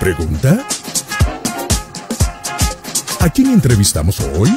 ¿Pregunta? 0.00 0.64
¿A 3.20 3.28
quién 3.30 3.50
entrevistamos 3.52 4.20
hoy? 4.20 4.56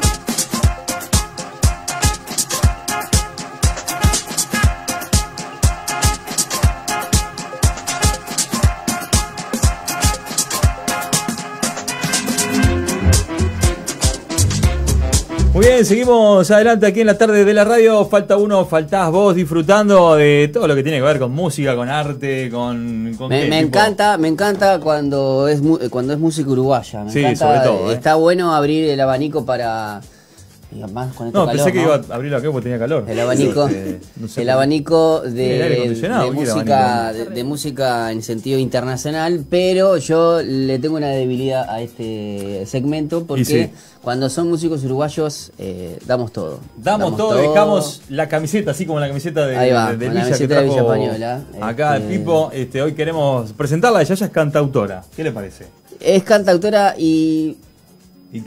Muy 15.62 15.70
bien, 15.70 15.86
seguimos 15.86 16.50
adelante 16.50 16.88
aquí 16.88 17.02
en 17.02 17.06
la 17.06 17.20
tarde 17.20 17.46
de 17.46 17.54
la 17.54 17.64
radio. 17.64 18.04
Falta 18.06 18.36
uno, 18.36 18.66
faltás 18.66 19.12
vos 19.12 19.36
disfrutando 19.36 20.16
de 20.16 20.50
todo 20.52 20.68
lo 20.68 20.74
que 20.74 20.82
tiene 20.82 20.98
que 20.98 21.04
ver 21.04 21.20
con 21.20 21.32
música, 21.34 21.76
con 21.76 21.88
arte, 21.88 22.50
con. 22.50 23.14
con 23.16 23.30
Me, 23.30 23.46
me 23.46 23.60
encanta, 23.60 24.18
me 24.18 24.28
encanta 24.28 24.80
cuando 24.80 25.48
es 25.48 25.62
cuando 25.92 26.14
es 26.14 26.20
música 26.20 26.50
uruguaya. 26.50 27.04
Me 27.04 27.12
Sí, 27.12 27.20
encanta, 27.20 27.46
sobre 27.46 27.60
todo, 27.60 27.92
¿eh? 27.92 27.94
Está 27.94 28.16
bueno 28.16 28.56
abrir 28.56 28.90
el 28.90 29.00
abanico 29.02 29.46
para 29.46 30.02
y 30.72 30.80
más 30.92 31.14
con 31.14 31.28
este 31.28 31.38
No, 31.38 31.46
calor, 31.46 31.58
pensé 31.66 31.72
que 31.74 31.80
¿no? 31.80 31.84
iba 31.86 31.96
a 32.10 32.16
abrirlo 32.16 32.38
acá 32.38 32.52
porque 32.52 32.64
tenía 32.64 32.80
calor. 32.80 33.06
El 33.08 33.20
abanico, 33.20 33.70
no 34.20 34.28
sé 34.28 34.42
el 34.44 34.50
abanico 34.50 35.22
el 35.26 35.34
de, 35.36 35.74
acondicionado, 35.76 36.24
de 36.24 36.32
¿qué 36.38 36.42
era 36.44 36.54
música, 36.54 37.00
abanico? 37.10 37.30
de, 37.30 37.36
de 37.36 37.44
música 37.44 38.12
en 38.12 38.24
sentido 38.24 38.60
internacional, 38.60 39.44
pero 39.50 39.98
yo 39.98 40.42
le 40.42 40.80
tengo 40.80 40.96
una 40.98 41.10
debilidad 41.10 41.70
a 41.70 41.82
este 41.82 42.66
segmento 42.66 43.26
porque 43.26 43.44
sí. 43.46 43.70
cuando 44.02 44.30
son 44.30 44.50
músicos 44.50 44.84
uruguayos 44.86 45.52
eh, 45.58 46.00
damos 46.06 46.32
todo. 46.32 46.60
Damos, 46.78 47.18
todo, 47.18 47.36
dejamos 47.36 48.02
la 48.10 48.28
camiseta, 48.30 48.72
así 48.72 48.86
como 48.86 49.00
la 49.00 49.08
camiseta 49.08 49.46
de, 49.48 49.58
Ahí 49.58 49.72
va, 49.72 49.92
de- 49.92 49.98
de 49.98 50.06
con 50.08 50.16
la 50.16 50.24
Villa 50.26 50.38
que 50.38 50.48
camiseta 50.48 50.56
trajo 50.62 50.70
Villa 50.70 50.82
Española, 51.12 51.44
Acá 51.62 51.96
el 51.98 52.02
este- 52.04 52.18
Pipo, 52.18 52.50
este, 52.54 52.82
hoy 52.82 52.94
queremos 52.94 53.52
presentarla, 53.54 54.02
ella 54.02 54.16
ya 54.16 54.26
es 54.26 54.32
cantautora. 54.32 55.04
¿Qué 55.16 55.24
le 55.24 55.32
parece? 55.32 55.66
Es 56.00 56.24
cantautora 56.24 56.96
y 56.98 57.58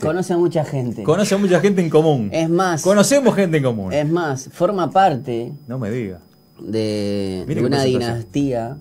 Conoce 0.00 0.32
a 0.32 0.38
mucha 0.38 0.64
gente. 0.64 1.02
Conoce 1.02 1.34
a 1.34 1.38
mucha 1.38 1.60
gente 1.60 1.82
en 1.82 1.90
común. 1.90 2.30
Es 2.32 2.48
más, 2.48 2.82
Conocemos 2.82 3.34
gente 3.34 3.58
en 3.58 3.62
común. 3.64 3.92
es 3.92 4.08
más, 4.08 4.48
forma 4.52 4.90
parte 4.90 5.52
No 5.68 5.78
me 5.78 5.90
diga. 5.90 6.20
de, 6.58 7.44
una 7.64 7.82
dinastía, 7.82 8.76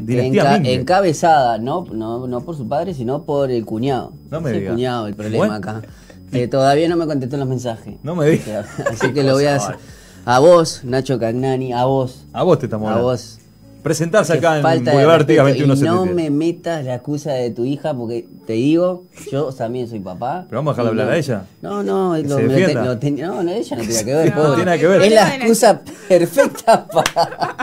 Dinastía 0.00 0.44
enca- 0.54 0.60
Ming. 0.60 0.66
encabezada, 0.80 1.58
no, 1.58 1.84
no, 1.92 2.26
no 2.26 2.40
por 2.40 2.56
su 2.56 2.66
padre, 2.66 2.94
sino 2.94 3.24
por 3.24 3.50
el 3.50 3.64
cuñado. 3.66 4.12
No 4.30 4.40
me 4.40 4.50
Es 4.50 4.54
el 4.56 4.60
diga. 4.62 4.72
cuñado 4.72 5.06
el 5.08 5.14
problema 5.14 5.56
acá. 5.56 5.82
Que 6.30 6.48
todavía 6.48 6.88
no 6.88 6.96
me 6.96 7.06
contestó 7.06 7.36
los 7.36 7.46
mensajes. 7.48 7.96
No 8.02 8.14
me 8.16 8.26
diga. 8.26 8.64
Así 8.90 9.12
que 9.12 9.22
lo 9.22 9.34
voy 9.34 9.44
a 9.44 9.56
hacer. 9.56 9.76
A 10.24 10.38
vos, 10.38 10.80
Nacho 10.84 11.18
Cagnani, 11.18 11.72
a 11.74 11.84
vos. 11.84 12.24
A 12.32 12.42
vos 12.42 12.58
te 12.58 12.66
estamos 12.66 12.90
A 12.90 13.00
vos. 13.00 13.38
Presentarse 13.82 14.32
acá 14.34 14.56
en 14.58 14.62
Boulevard. 14.62 15.28
Y 15.28 15.34
2177. 15.36 15.84
no 15.94 16.06
me 16.06 16.30
metas 16.30 16.84
la 16.84 16.94
excusa 16.94 17.32
de 17.32 17.50
tu 17.50 17.64
hija 17.64 17.92
porque 17.94 18.26
te 18.46 18.52
digo, 18.54 19.04
yo 19.30 19.52
también 19.52 19.88
soy 19.88 19.98
papá. 20.00 20.44
Pero 20.48 20.58
vamos 20.60 20.72
a 20.72 20.82
dejarla 20.82 20.90
hablar 20.90 21.06
no- 21.06 21.12
a 21.12 21.16
ella. 21.16 21.44
No, 21.62 21.82
no, 21.82 22.16
lo, 22.16 22.36
se 22.36 22.42
lo 22.44 22.54
te- 22.54 22.74
lo 22.74 22.98
ten- 22.98 23.16
no, 23.20 23.42
no, 23.42 23.50
ella 23.50 23.76
no 23.76 23.82
tiene 23.82 24.04
que 24.04 24.14
ver. 24.14 24.36
No, 24.36 24.54
tiene 24.54 24.78
que 24.78 24.86
ver. 24.86 25.02
Es 25.02 25.12
la 25.12 25.34
excusa 25.36 25.80
perfecta 26.08 26.86
para. 26.86 27.56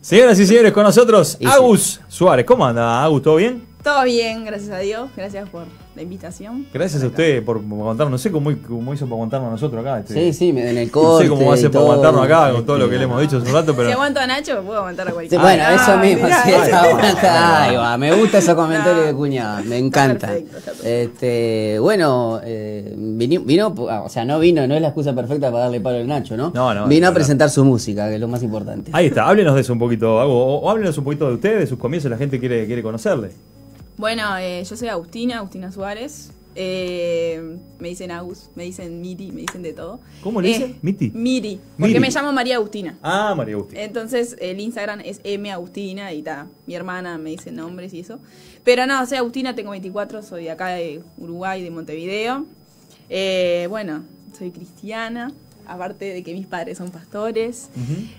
Señoras 0.00 0.38
y 0.38 0.46
señores, 0.46 0.72
con 0.72 0.82
nosotros 0.84 1.36
Y 1.40 1.46
sí. 1.46 1.50
Agus 1.52 2.00
Suárez. 2.08 2.44
¿Cómo 2.46 2.64
anda, 2.64 3.02
Agus? 3.02 3.22
¿Todo 3.22 3.36
bien? 3.36 3.64
Todo 3.82 4.04
bien, 4.04 4.44
gracias 4.44 4.70
a 4.70 4.78
Dios. 4.78 5.10
Gracias 5.16 5.48
por 5.48 5.64
la 5.94 6.02
invitación. 6.02 6.66
Gracias 6.74 7.02
a 7.04 7.06
usted 7.06 7.44
por 7.44 7.60
contarnos. 7.62 8.10
No 8.10 8.18
sé 8.18 8.32
cómo, 8.32 8.50
cómo 8.66 8.92
hizo 8.94 9.04
para 9.06 9.14
aguantarnos 9.14 9.48
a 9.48 9.50
nosotros 9.52 9.80
acá. 9.80 10.00
este. 10.00 10.14
Sí, 10.14 10.32
sí, 10.32 10.52
me- 10.52 10.68
en 10.68 10.76
el 10.78 10.86
No 10.92 10.92
corte. 10.92 11.24
sé 11.24 11.30
cómo 11.30 11.46
va 11.46 11.52
a 11.52 11.56
y 11.56 11.58
hacer 11.58 11.70
para 11.70 11.84
aguantarnos 11.84 12.24
acá 12.24 12.52
con 12.52 12.66
todo 12.66 12.78
lo 12.78 12.90
que 12.90 12.96
le 12.98 13.04
hemos 13.04 13.20
dicho 13.20 13.36
hace 13.38 13.46
un 13.48 13.54
rato, 13.54 13.74
Si 13.74 13.92
aguanto 13.92 14.18
a 14.20 14.26
Nacho, 14.26 14.62
puedo 14.64 14.78
aguantar 14.78 15.06
a 15.06 15.10
Sí, 15.10 15.14
cualquiera. 15.14 15.42
bueno, 15.44 15.62
Ah, 15.66 15.74
eso 15.74 15.98
mismo, 15.98 16.24
mirá, 16.24 16.42
sí, 16.44 16.50
eso. 16.50 16.76
aguanta, 16.76 17.62
ahí 17.64 17.76
va, 17.76 17.96
me 17.98 18.12
gusta 18.12 18.38
ese 18.38 18.54
comentario 18.56 18.94
No. 19.02 19.06
de 19.06 19.14
cuñada, 19.14 19.62
me 19.62 19.78
encanta. 19.78 20.26
perfecto, 20.26 20.58
está 20.58 20.72
perfecto. 20.72 20.88
Este, 20.88 21.78
bueno, 21.78 22.40
eh, 22.42 22.92
vino, 22.96 23.74
ah, 23.88 24.02
o 24.04 24.08
sea, 24.08 24.24
no 24.24 24.40
vino, 24.40 24.66
no 24.66 24.74
es 24.74 24.80
la 24.82 24.88
excusa 24.88 25.14
perfecta 25.14 25.50
para 25.50 25.64
darle 25.64 25.80
palo 25.80 25.98
al 25.98 26.06
Nacho, 26.08 26.36
¿no? 26.36 26.50
No, 26.54 26.74
no, 26.74 26.86
Vino 26.88 27.02
no, 27.02 27.06
a 27.06 27.10
no. 27.10 27.14
presentar 27.14 27.50
su 27.50 27.64
música, 27.64 28.08
que 28.08 28.16
es 28.16 28.20
lo 28.20 28.26
más 28.28 28.42
importante. 28.42 28.90
Ahí 28.94 29.06
está, 29.06 29.28
háblenos 29.28 29.54
de 29.54 29.60
eso 29.60 29.72
un 29.72 29.78
poquito. 29.78 30.14
O, 30.16 30.60
o 30.60 30.70
háblenos 30.70 30.98
un 30.98 31.04
poquito 31.04 31.28
de 31.28 31.34
usted, 31.34 31.58
de 31.60 31.66
sus 31.68 31.78
comienzos, 31.78 32.10
la 32.10 32.16
gente 32.16 32.40
quiere, 32.40 32.66
quiere 32.66 32.82
conocerle. 32.82 33.30
Bueno, 33.96 34.36
eh, 34.38 34.64
yo 34.64 34.76
soy 34.76 34.88
Agustina, 34.88 35.38
Agustina 35.38 35.70
Suárez. 35.72 36.30
Eh, 36.56 37.56
me 37.80 37.88
dicen 37.88 38.12
Agus, 38.12 38.48
me 38.54 38.62
dicen 38.62 39.00
Miri, 39.00 39.32
me 39.32 39.40
dicen 39.42 39.62
de 39.62 39.72
todo. 39.72 39.98
¿Cómo 40.22 40.40
le 40.40 40.50
Eh, 40.50 40.52
dice? 40.52 40.74
¿Miti? 40.82 41.10
Miri, 41.12 41.58
porque 41.76 41.88
Miri. 41.94 42.00
me 42.00 42.10
llamo 42.10 42.32
María 42.32 42.56
Agustina. 42.56 42.96
Ah, 43.02 43.34
María 43.36 43.54
Agustín. 43.56 43.78
Entonces 43.78 44.36
el 44.40 44.60
Instagram 44.60 45.00
es 45.04 45.20
M 45.24 45.50
Agustina 45.50 46.12
y 46.12 46.22
ta, 46.22 46.46
mi 46.66 46.74
hermana 46.76 47.18
me 47.18 47.30
dice 47.30 47.50
nombres 47.50 47.92
y 47.92 48.00
eso. 48.00 48.20
Pero 48.62 48.86
no, 48.86 49.04
soy 49.06 49.18
Agustina, 49.18 49.54
tengo 49.56 49.70
24, 49.72 50.22
soy 50.22 50.44
de 50.44 50.50
acá 50.52 50.68
de 50.68 51.02
Uruguay, 51.18 51.60
de 51.62 51.70
Montevideo. 51.72 52.46
Eh, 53.10 53.66
bueno, 53.68 54.04
soy 54.38 54.52
cristiana, 54.52 55.32
aparte 55.66 56.04
de 56.04 56.22
que 56.22 56.34
mis 56.34 56.46
padres 56.46 56.78
son 56.78 56.90
pastores. 56.90 57.68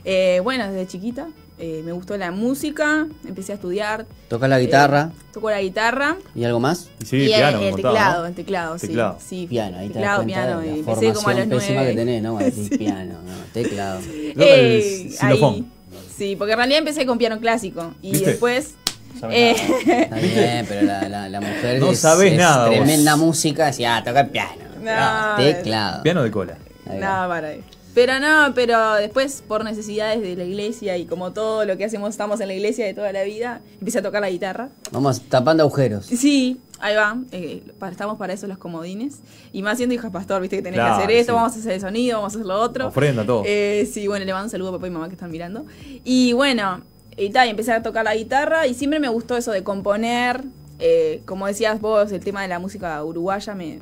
Eh, 0.04 0.42
bueno, 0.44 0.70
desde 0.72 0.88
chiquita 0.88 1.30
eh, 1.58 1.82
me 1.86 1.92
gustó 1.94 2.18
la 2.18 2.32
música, 2.32 3.08
empecé 3.28 3.54
a 3.54 3.56
estudiar. 3.56 4.06
Toca 4.28 4.48
la 4.48 4.60
guitarra 4.60 5.12
Eh, 5.14 5.22
toco 5.34 5.50
la 5.50 5.62
guitarra. 5.62 6.18
y 6.36 6.44
algo 6.44 6.60
más. 6.60 6.90
Y 7.02 7.06
sí, 7.06 7.18
y 7.18 7.22
el- 7.24 7.28
piano, 7.40 7.60
me 7.60 7.66
el, 7.68 7.72
contaba, 7.74 7.94
teclado, 7.96 8.22
¿no? 8.22 8.28
el 8.28 8.36
teclado, 8.36 8.78
sí, 8.80 8.88
Teclado. 8.88 9.18
sí. 9.26 9.48
Piano, 9.50 9.78
ahí 9.78 9.88
te 9.88 9.94
teclado, 9.94 10.18
cuenta 10.24 10.34
piano. 10.34 10.60
de 10.60 10.66
y 10.66 10.70
la 10.70 10.76
empecé 10.78 11.14
como 11.14 11.30
a 11.30 11.34
los 11.34 11.48
nueve. 11.48 11.90
que 11.92 11.96
tenés, 11.96 12.24
¿no? 12.24 12.38
Decís 12.40 12.70
piano, 12.78 13.14
no, 13.26 13.34
teclado. 13.54 14.00
Eh, 14.10 15.10
el 15.22 15.28
ahí. 15.28 15.66
Sí, 16.18 16.36
porque 16.38 16.54
en 16.54 16.58
realidad 16.58 16.80
empecé 16.80 17.06
con 17.06 17.18
piano 17.18 17.40
clásico 17.40 17.94
y 18.02 18.12
¿Viste? 18.12 18.30
después... 18.32 18.76
Sabes 19.20 19.38
eh, 19.38 20.02
Está 20.04 20.16
bien, 20.18 20.66
pero 20.68 20.82
la, 20.86 21.08
la, 21.08 21.30
la 21.30 21.40
mujer 21.40 21.80
No 21.80 21.92
es, 21.92 22.00
sabés 22.00 22.34
es 22.34 22.38
nada, 22.38 22.68
vos. 22.68 22.76
tremenda 22.76 23.16
música, 23.16 23.68
decía, 23.68 23.96
ah, 23.98 24.04
toca 24.04 24.26
piano. 24.28 24.64
No, 24.82 24.92
Ah, 24.94 25.36
teclado. 25.38 26.04
Piano 26.04 26.22
de 26.24 26.32
cola. 26.32 26.58
No, 26.86 27.00
para 27.00 27.48
ahí. 27.48 27.64
Pero 27.96 28.20
no, 28.20 28.54
pero 28.54 28.96
después 28.96 29.42
por 29.48 29.64
necesidades 29.64 30.22
de 30.22 30.36
la 30.36 30.44
iglesia 30.44 30.98
y 30.98 31.06
como 31.06 31.32
todo 31.32 31.64
lo 31.66 31.78
que 31.78 31.86
hacemos 31.86 32.10
estamos 32.10 32.40
en 32.42 32.50
la 32.50 32.54
iglesia 32.54 32.86
de 32.86 32.94
toda 32.94 33.12
la 33.14 33.24
vida, 33.24 33.62
empecé 33.80 34.00
a 34.00 34.02
tocar 34.04 34.22
la 34.22 34.30
guitarra. 34.30 34.70
Vamos 34.92 35.22
tapando 35.30 35.64
agujeros. 35.64 36.06
Sí, 36.06 36.60
ahí 36.80 36.94
va, 36.94 37.18
eh, 37.32 37.64
estamos 37.90 38.18
para 38.18 38.34
eso 38.34 38.48
los 38.48 38.58
comodines. 38.58 39.20
Y 39.54 39.62
más 39.62 39.78
siendo 39.78 39.96
hija 39.96 40.10
pastor, 40.12 40.42
viste 40.42 40.58
que 40.58 40.62
tenés 40.62 40.78
Claro, 40.80 40.98
que 40.98 41.04
hacer 41.04 41.16
esto, 41.16 41.32
sí. 41.32 41.36
vamos 41.38 41.56
a 41.56 41.60
hacer 41.60 41.72
el 41.72 41.80
sonido, 41.82 42.18
vamos 42.18 42.34
a 42.34 42.38
hacer 42.38 42.46
lo 42.48 42.60
otro. 42.60 42.88
Ofrenda, 42.88 43.26
todo. 43.26 43.44
Eh, 43.46 43.90
sí, 43.92 44.08
bueno, 44.08 44.26
le 44.26 44.34
mando 44.34 44.46
un 44.48 44.52
saludo 44.52 44.70
a 44.70 44.74
papá 44.74 44.88
y 44.88 44.92
mamá 44.92 45.08
que 45.08 45.14
están 45.16 45.32
mirando. 45.32 45.66
Y 46.04 46.34
bueno, 46.34 46.82
y 47.16 47.30
tal, 47.30 47.48
y 47.48 47.52
empecé 47.52 47.72
a 47.72 47.82
tocar 47.82 48.04
la 48.04 48.14
guitarra 48.14 48.68
y 48.68 48.74
siempre 48.74 49.00
me 49.00 49.08
gustó 49.08 49.38
eso 49.38 49.52
de 49.54 49.64
componer. 49.64 50.44
eh, 50.80 51.22
como 51.24 51.48
decías 51.48 51.80
vos, 51.80 52.12
el 52.12 52.20
tema 52.20 52.42
de 52.42 52.50
la 52.50 52.60
música 52.60 53.02
uruguaya, 53.06 53.56
me, 53.56 53.80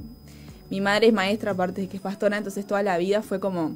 mi 0.70 0.82
madre 0.82 1.08
es 1.08 1.14
maestra, 1.14 1.54
aparte 1.54 1.82
de 1.82 1.88
que 1.88 1.98
es 1.98 2.04
pastora, 2.04 2.38
entonces 2.38 2.68
toda 2.68 2.84
la 2.84 3.00
vida 3.00 3.24
fue 3.24 3.40
como 3.40 3.72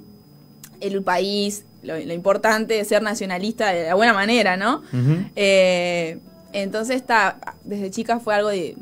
el 0.81 1.01
país, 1.01 1.65
lo, 1.83 1.97
lo 1.97 2.13
importante 2.13 2.75
de 2.75 2.85
ser 2.85 3.01
nacionalista 3.01 3.71
de 3.71 3.85
la 3.87 3.95
buena 3.95 4.13
manera, 4.13 4.57
¿no? 4.57 4.81
Eh, 5.35 6.19
entonces 6.53 6.95
está, 6.95 7.37
desde 7.63 7.91
chica 7.91 8.19
fue 8.19 8.35
algo 8.35 8.49
de 8.49 8.75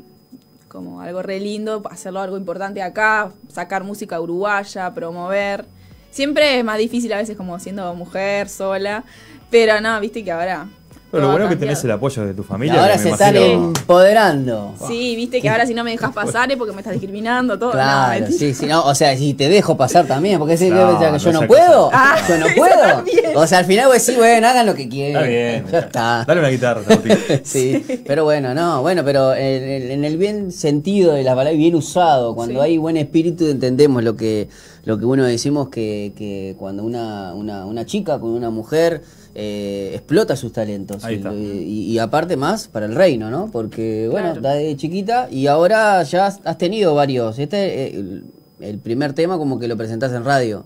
como 0.68 1.00
algo 1.00 1.22
re 1.22 1.40
lindo, 1.40 1.82
hacerlo 1.90 2.20
algo 2.20 2.36
importante 2.36 2.82
acá, 2.82 3.32
sacar 3.48 3.82
música 3.84 4.20
uruguaya, 4.20 4.92
promover. 4.92 5.64
Siempre 6.10 6.58
es 6.58 6.64
más 6.64 6.78
difícil 6.78 7.12
a 7.12 7.16
veces 7.16 7.36
como 7.36 7.58
siendo 7.58 7.94
mujer 7.94 8.48
sola, 8.48 9.04
pero 9.50 9.80
no, 9.80 9.98
viste 10.00 10.22
que 10.24 10.32
ahora 10.32 10.68
Pero 11.16 11.26
lo 11.26 11.32
bueno 11.32 11.44
es 11.46 11.48
que 11.50 11.54
cambiado. 11.56 11.74
tenés 11.74 11.84
el 11.84 11.90
apoyo 11.90 12.26
de 12.26 12.34
tu 12.34 12.42
Y 12.42 12.44
familia. 12.44 12.80
ahora 12.80 12.92
que 12.92 12.98
me 12.98 13.02
se 13.04 13.10
están 13.10 13.36
imagino- 13.36 13.72
empoderando. 13.78 14.74
Sí, 14.86 15.16
viste 15.16 15.40
que 15.40 15.48
ahora 15.48 15.66
si 15.66 15.74
no 15.74 15.84
me 15.84 15.90
dejas 15.90 16.12
pasar 16.12 16.50
es 16.50 16.56
porque 16.56 16.72
me 16.72 16.80
estás 16.80 16.92
discriminando 16.94 17.58
todo. 17.58 17.68
No, 17.70 17.74
Claro, 17.74 18.20
mentira. 18.20 18.38
sí, 18.38 18.54
sí, 18.54 18.66
no, 18.66 18.84
o 18.84 18.94
sea, 18.94 19.16
si 19.16 19.34
te 19.34 19.48
dejo 19.48 19.76
pasar 19.76 20.06
también, 20.06 20.38
porque 20.38 20.56
si 20.56 20.70
No, 20.70 20.98
que 20.98 21.06
que 21.12 21.18
yo 21.18 21.32
no 21.32 21.40
no 21.42 21.46
puedo. 21.46 21.90
Ah, 21.92 22.16
yo 22.28 22.38
no 22.38 22.46
puedo. 22.56 23.04
O 23.40 23.46
sea, 23.46 23.58
al 23.58 23.64
final 23.64 23.86
vos 23.88 23.94
decís, 24.04 24.16
bueno, 24.16 24.46
hagan 24.48 24.66
lo 24.66 24.74
que 24.74 24.88
quieran. 24.88 25.22
Está 25.24 25.28
bien. 25.28 25.64
Ya 25.72 25.78
está. 25.80 26.24
Dale 26.26 26.40
una 26.40 26.48
guitarra, 26.48 26.82
Agustín. 26.88 27.18
Sí, 27.44 27.84
pero 28.06 28.24
bueno, 28.24 28.54
no, 28.54 28.82
bueno, 28.82 29.02
pero 29.04 29.34
en, 29.34 29.62
en- 29.62 29.90
en 29.90 30.04
el 30.04 30.16
bien 30.16 30.52
sentido 30.52 31.12
de 31.14 31.22
la 31.22 31.30
palabra, 31.34 31.52
y 31.52 31.56
bien 31.58 31.74
usado, 31.74 32.34
cuando 32.34 32.60
Sí. 32.60 32.60
hay 32.60 32.78
buen 32.78 32.96
espíritu 32.96 33.46
entendemos 33.46 34.02
lo 34.02 34.16
que 34.16 34.48
lo 34.84 34.98
que 34.98 35.04
uno 35.04 35.24
decimos 35.24 35.68
que, 35.68 36.12
que 36.16 36.54
cuando 36.58 36.84
una, 36.84 37.34
una, 37.34 37.66
una 37.66 37.84
chica 37.84 38.20
con 38.20 38.30
una 38.30 38.50
mujer 38.50 39.02
eh, 39.38 39.90
explota 39.94 40.34
sus 40.34 40.50
talentos. 40.52 41.04
Ahí 41.04 41.14
Y, 41.14 41.18
está. 41.18 41.34
y- 41.34 41.92
y 41.92 41.98
aparte 41.98 42.36
más 42.38 42.68
para 42.68 42.86
el 42.86 42.94
reino, 42.94 43.30
¿no? 43.30 43.50
Porque, 43.52 44.08
bueno, 44.10 44.32
Claro. 44.32 44.40
está 44.40 44.54
de 44.54 44.74
chiquita 44.76 45.28
y 45.30 45.46
ahora 45.46 46.02
ya 46.04 46.26
has, 46.26 46.40
has 46.44 46.56
tenido 46.56 46.94
varios. 46.94 47.38
Este, 47.38 47.84
eh, 47.84 47.96
el, 47.96 48.24
el 48.60 48.78
primer 48.78 49.12
tema 49.12 49.36
como 49.36 49.58
que 49.58 49.68
lo 49.68 49.76
presentás 49.76 50.12
en 50.12 50.24
radio. 50.24 50.64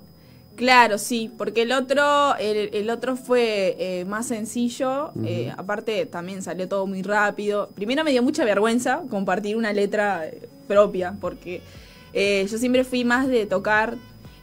Claro, 0.54 0.98
sí, 0.98 1.32
porque 1.38 1.62
el 1.62 1.72
otro, 1.72 2.36
el, 2.36 2.70
el 2.74 2.90
otro 2.90 3.16
fue 3.16 3.76
eh, 3.78 4.04
más 4.04 4.26
sencillo, 4.26 5.10
eh, 5.24 5.50
aparte 5.56 6.04
también 6.06 6.42
salió 6.42 6.68
todo 6.68 6.86
muy 6.86 7.00
rápido. 7.02 7.70
Primero 7.74 8.04
me 8.04 8.10
dio 8.10 8.22
mucha 8.22 8.44
vergüenza 8.44 9.02
compartir 9.08 9.56
una 9.56 9.72
letra 9.72 10.24
propia, 10.68 11.16
porque 11.20 11.62
eh, 12.12 12.46
yo 12.50 12.58
siempre 12.58 12.84
fui 12.84 13.04
más 13.04 13.26
de 13.26 13.46
tocar, 13.46 13.96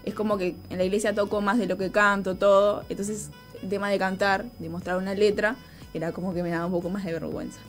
es 0.05 0.15
como 0.15 0.37
que 0.39 0.55
en 0.71 0.77
la 0.79 0.85
iglesia 0.85 1.13
toco 1.13 1.39
más 1.39 1.59
de 1.59 1.67
lo 1.67 1.77
que 1.77 1.91
canto, 1.91 2.33
todo, 2.35 2.83
entonces 2.89 3.29
el 3.61 3.69
tema 3.69 3.89
de 3.89 3.97
cantar, 3.97 4.45
de 4.59 4.69
mostrar 4.69 4.97
una 4.97 5.13
letra, 5.13 5.55
era 5.93 6.11
como 6.11 6.33
que 6.33 6.43
me 6.43 6.49
daba 6.49 6.65
un 6.65 6.71
poco 6.71 6.89
más 6.89 7.03
de 7.05 7.13
vergüenza. 7.13 7.59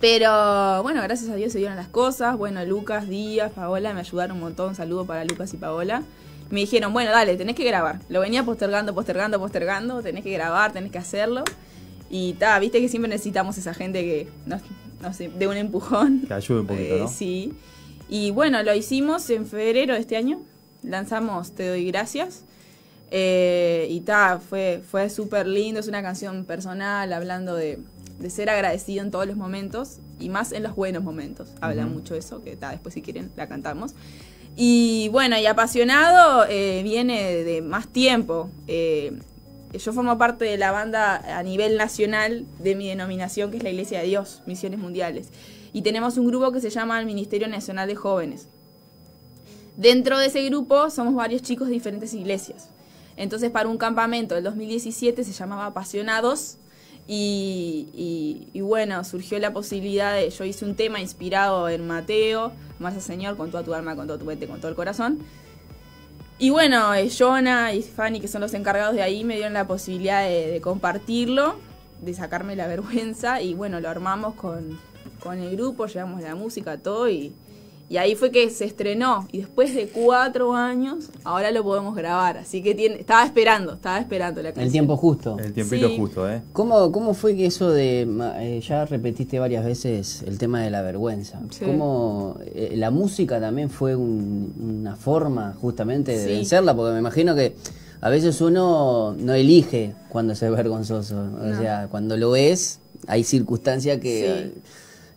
Pero 0.00 0.82
bueno, 0.82 1.00
gracias 1.02 1.30
a 1.30 1.36
Dios 1.36 1.52
se 1.52 1.58
dieron 1.58 1.76
las 1.76 1.88
cosas. 1.88 2.36
Bueno, 2.36 2.64
Lucas, 2.64 3.08
Díaz, 3.08 3.52
Paola 3.52 3.94
me 3.94 4.00
ayudaron 4.00 4.36
un 4.36 4.42
montón. 4.42 4.74
Saludo 4.74 5.06
para 5.06 5.24
Lucas 5.24 5.54
y 5.54 5.56
Paola. 5.56 6.02
Me 6.50 6.60
dijeron, 6.60 6.92
bueno, 6.92 7.10
dale, 7.10 7.36
tenés 7.36 7.56
que 7.56 7.64
grabar. 7.64 8.00
Lo 8.08 8.20
venía 8.20 8.44
postergando, 8.44 8.94
postergando, 8.94 9.38
postergando. 9.38 10.02
Tenés 10.02 10.22
que 10.22 10.32
grabar, 10.32 10.72
tenés 10.72 10.92
que 10.92 10.98
hacerlo. 10.98 11.44
Y 12.10 12.34
ta, 12.34 12.58
viste 12.58 12.80
que 12.80 12.88
siempre 12.88 13.08
necesitamos 13.08 13.56
esa 13.58 13.72
gente 13.74 14.02
que 14.02 14.28
nos, 14.44 14.60
no 15.00 15.12
sé, 15.14 15.28
de 15.28 15.48
un 15.48 15.56
empujón. 15.56 16.22
Que 16.28 16.34
ayude 16.34 16.60
un 16.60 16.66
poquito, 16.66 16.94
Eh, 16.94 17.00
¿no? 17.00 17.08
Sí. 17.08 17.54
Y 18.08 18.30
bueno, 18.32 18.62
lo 18.62 18.74
hicimos 18.74 19.28
en 19.30 19.46
febrero 19.46 19.94
de 19.94 20.00
este 20.00 20.16
año. 20.16 20.40
Lanzamos 20.82 21.52
Te 21.52 21.68
doy 21.68 21.86
gracias. 21.86 22.44
Eh, 23.10 23.86
y 23.90 24.00
ta, 24.00 24.40
fue, 24.40 24.82
fue 24.88 25.10
súper 25.10 25.46
lindo. 25.46 25.80
Es 25.80 25.88
una 25.88 26.02
canción 26.02 26.44
personal 26.44 27.12
hablando 27.12 27.54
de, 27.54 27.78
de 28.18 28.30
ser 28.30 28.50
agradecido 28.50 29.02
en 29.02 29.10
todos 29.10 29.26
los 29.26 29.36
momentos 29.36 29.98
y 30.18 30.28
más 30.28 30.52
en 30.52 30.62
los 30.62 30.74
buenos 30.74 31.02
momentos. 31.02 31.50
Habla 31.60 31.84
Ujú. 31.84 31.94
mucho 31.94 32.14
eso, 32.14 32.42
que 32.42 32.56
ta, 32.56 32.70
después 32.70 32.94
si 32.94 33.02
quieren 33.02 33.30
la 33.36 33.48
cantamos. 33.48 33.94
Y 34.56 35.08
bueno, 35.12 35.38
y 35.38 35.46
apasionado 35.46 36.46
eh, 36.48 36.80
viene 36.82 37.44
de 37.44 37.60
más 37.62 37.88
tiempo. 37.88 38.48
Eh, 38.66 39.12
yo 39.72 39.92
formo 39.92 40.16
parte 40.16 40.46
de 40.46 40.56
la 40.56 40.72
banda 40.72 41.38
a 41.38 41.42
nivel 41.42 41.76
nacional 41.76 42.46
de 42.58 42.74
mi 42.74 42.88
denominación, 42.88 43.50
que 43.50 43.58
es 43.58 43.62
la 43.62 43.68
Iglesia 43.68 44.00
de 44.00 44.06
Dios, 44.06 44.42
Misiones 44.46 44.78
Mundiales. 44.78 45.28
Y 45.74 45.82
tenemos 45.82 46.16
un 46.16 46.26
grupo 46.26 46.52
que 46.52 46.62
se 46.62 46.70
llama 46.70 46.98
el 46.98 47.04
Ministerio 47.04 47.48
Nacional 47.48 47.86
de 47.86 47.94
Jóvenes. 47.94 48.48
Dentro 49.76 50.18
de 50.18 50.26
ese 50.26 50.42
grupo 50.44 50.88
somos 50.88 51.14
varios 51.14 51.42
chicos 51.42 51.68
de 51.68 51.74
diferentes 51.74 52.14
iglesias. 52.14 52.70
Entonces, 53.16 53.50
para 53.50 53.68
un 53.68 53.78
campamento 53.78 54.34
del 54.34 54.44
2017 54.44 55.24
se 55.24 55.32
llamaba 55.32 55.66
Apasionados. 55.66 56.58
Y, 57.08 58.50
bueno, 58.62 59.04
surgió 59.04 59.38
la 59.38 59.52
posibilidad 59.52 60.14
de. 60.14 60.28
Yo 60.30 60.44
hice 60.44 60.64
un 60.64 60.74
tema 60.74 61.00
inspirado 61.00 61.68
en 61.68 61.86
Mateo, 61.86 62.52
Amarse 62.78 62.98
al 62.98 63.02
Señor 63.02 63.36
con 63.36 63.50
toda 63.50 63.62
tu 63.62 63.74
alma, 63.74 63.94
con 63.96 64.06
todo 64.06 64.18
tu 64.18 64.24
mente, 64.24 64.46
con 64.46 64.60
todo 64.60 64.68
el 64.68 64.74
corazón. 64.74 65.20
Y 66.38 66.50
bueno, 66.50 66.92
eh, 66.94 67.08
Jonah 67.16 67.72
y 67.72 67.82
Fanny, 67.82 68.20
que 68.20 68.28
son 68.28 68.42
los 68.42 68.52
encargados 68.52 68.94
de 68.94 69.02
ahí, 69.02 69.24
me 69.24 69.36
dieron 69.36 69.54
la 69.54 69.66
posibilidad 69.66 70.22
de, 70.24 70.48
de 70.48 70.60
compartirlo, 70.60 71.56
de 72.02 72.12
sacarme 72.12 72.56
la 72.56 72.66
vergüenza. 72.68 73.40
Y 73.40 73.54
bueno, 73.54 73.80
lo 73.80 73.88
armamos 73.88 74.34
con, 74.34 74.78
con 75.20 75.38
el 75.38 75.56
grupo, 75.56 75.86
llevamos 75.86 76.22
la 76.22 76.34
música, 76.34 76.76
todo. 76.76 77.08
Y, 77.08 77.32
y 77.88 77.98
ahí 77.98 78.14
fue 78.16 78.30
que 78.30 78.50
se 78.50 78.64
estrenó. 78.64 79.28
Y 79.30 79.38
después 79.38 79.74
de 79.74 79.86
cuatro 79.88 80.54
años, 80.54 81.08
ahora 81.24 81.50
lo 81.52 81.62
podemos 81.62 81.94
grabar. 81.94 82.38
Así 82.38 82.62
que 82.62 82.74
tiene, 82.74 82.96
estaba 82.96 83.24
esperando, 83.24 83.74
estaba 83.74 83.98
esperando 83.98 84.42
la 84.42 84.48
canción. 84.48 84.64
El 84.66 84.72
tiempo 84.72 84.96
justo. 84.96 85.36
El 85.38 85.52
tiempito 85.52 85.88
Sí. 85.88 85.96
justo, 85.96 86.28
¿eh? 86.28 86.42
¿Cómo, 86.52 86.90
¿Cómo 86.90 87.14
fue 87.14 87.36
que 87.36 87.46
eso 87.46 87.70
de, 87.70 88.04
ma- 88.08 88.42
eh, 88.42 88.60
ya 88.60 88.84
repetiste 88.86 89.38
varias 89.38 89.64
veces 89.64 90.22
el 90.26 90.38
tema 90.38 90.60
de 90.62 90.70
la 90.70 90.82
vergüenza? 90.82 91.40
Sí. 91.50 91.64
¿Cómo 91.64 92.38
eh, 92.44 92.72
la 92.76 92.90
música 92.90 93.40
también 93.40 93.70
fue 93.70 93.94
un- 93.94 94.52
una 94.80 94.96
forma 94.96 95.54
justamente 95.60 96.10
de 96.16 96.24
Sí. 96.24 96.30
vencerla? 96.30 96.74
Porque 96.74 96.92
me 96.92 96.98
imagino 96.98 97.34
que 97.36 97.54
a 98.00 98.10
veces 98.10 98.40
uno 98.40 99.14
no 99.18 99.32
elige 99.34 99.94
cuando 100.08 100.32
es 100.32 100.40
vergonzoso. 100.40 101.16
O 101.18 101.22
No. 101.46 101.58
sea, 101.58 101.88
cuando 101.88 102.16
lo 102.16 102.34
es, 102.36 102.80
hay 103.06 103.22
circunstancias 103.22 103.98
que... 104.00 104.52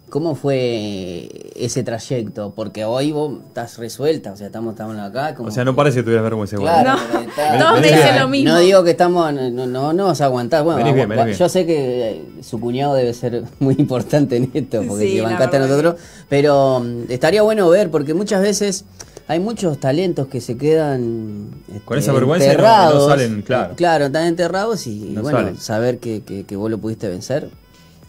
¿Cómo 0.10 0.36
fue 0.36 1.30
ese 1.56 1.84
trayecto? 1.84 2.52
Porque 2.56 2.84
hoy 2.86 3.12
vos 3.12 3.40
estás 3.48 3.78
resuelta, 3.78 4.32
o 4.34 4.36
sea, 4.36 4.48
estamos, 4.48 4.74
estamos 4.74 4.98
acá. 4.98 5.36
Como 5.36 5.50
O 5.50 5.52
sea, 5.52 5.64
no 5.64 5.76
parece 5.76 5.98
que 6.00 6.04
tuvieras 6.04 6.24
vergüenza 6.24 6.56
igual. 6.56 6.84
Claro, 6.84 7.00
No, 7.14 7.20
está- 7.30 7.58
todos 7.60 7.82
me 7.82 7.88
dicen 7.88 8.16
no 8.16 8.22
lo 8.22 8.28
mismo. 8.30 8.58
digo 8.58 8.84
que 8.84 8.92
estamos, 8.92 9.34
no, 9.34 9.66
no, 9.68 9.94
no 9.94 10.06
vas 10.06 10.22
a 10.22 10.26
aguantar. 10.26 10.64
Bueno, 10.64 10.78
Venís 10.80 10.96
bien, 10.96 11.10
va- 11.12 11.16
venís 11.16 11.26
bien. 11.26 11.38
yo 11.40 11.50
sé 11.50 11.66
que 11.66 12.10
eh, 12.12 12.24
su 12.42 12.60
cuñado 12.60 12.96
debe 12.96 13.14
ser 13.14 13.44
muy 13.60 13.76
importante 13.78 14.38
en 14.38 14.50
esto, 14.54 14.82
porque 14.88 15.08
Sí, 15.08 15.22
bancaste 15.22 15.58
a 15.58 15.60
nosotros. 15.60 15.96
Pero 16.28 16.80
mm, 16.80 17.04
estaría 17.12 17.42
bueno 17.44 17.70
ver, 17.70 17.92
porque 17.92 18.14
muchas 18.14 18.42
veces 18.42 18.86
hay 19.28 19.40
muchos 19.40 19.80
talentos 19.80 20.28
que 20.28 20.42
se 20.42 20.58
quedan 20.58 21.50
Con 21.86 21.98
este, 22.00 22.10
esa 22.10 22.14
vergüenza 22.14 22.46
y 22.46 22.48
no- 22.48 22.54
enterrados. 22.54 23.04
no 23.04 23.10
salen, 23.10 23.42
claro. 23.44 23.76
Claro, 23.76 24.06
están 24.08 24.26
enterrados 24.26 24.88
y, 24.88 25.12
No 25.12 25.22
bueno, 25.22 25.38
salen. 25.38 25.58
saber 25.58 26.00
que, 26.00 26.22
que, 26.22 26.46
que 26.46 26.56
vos 26.56 26.72
lo 26.72 26.80
pudiste 26.80 27.08
vencer. 27.08 27.50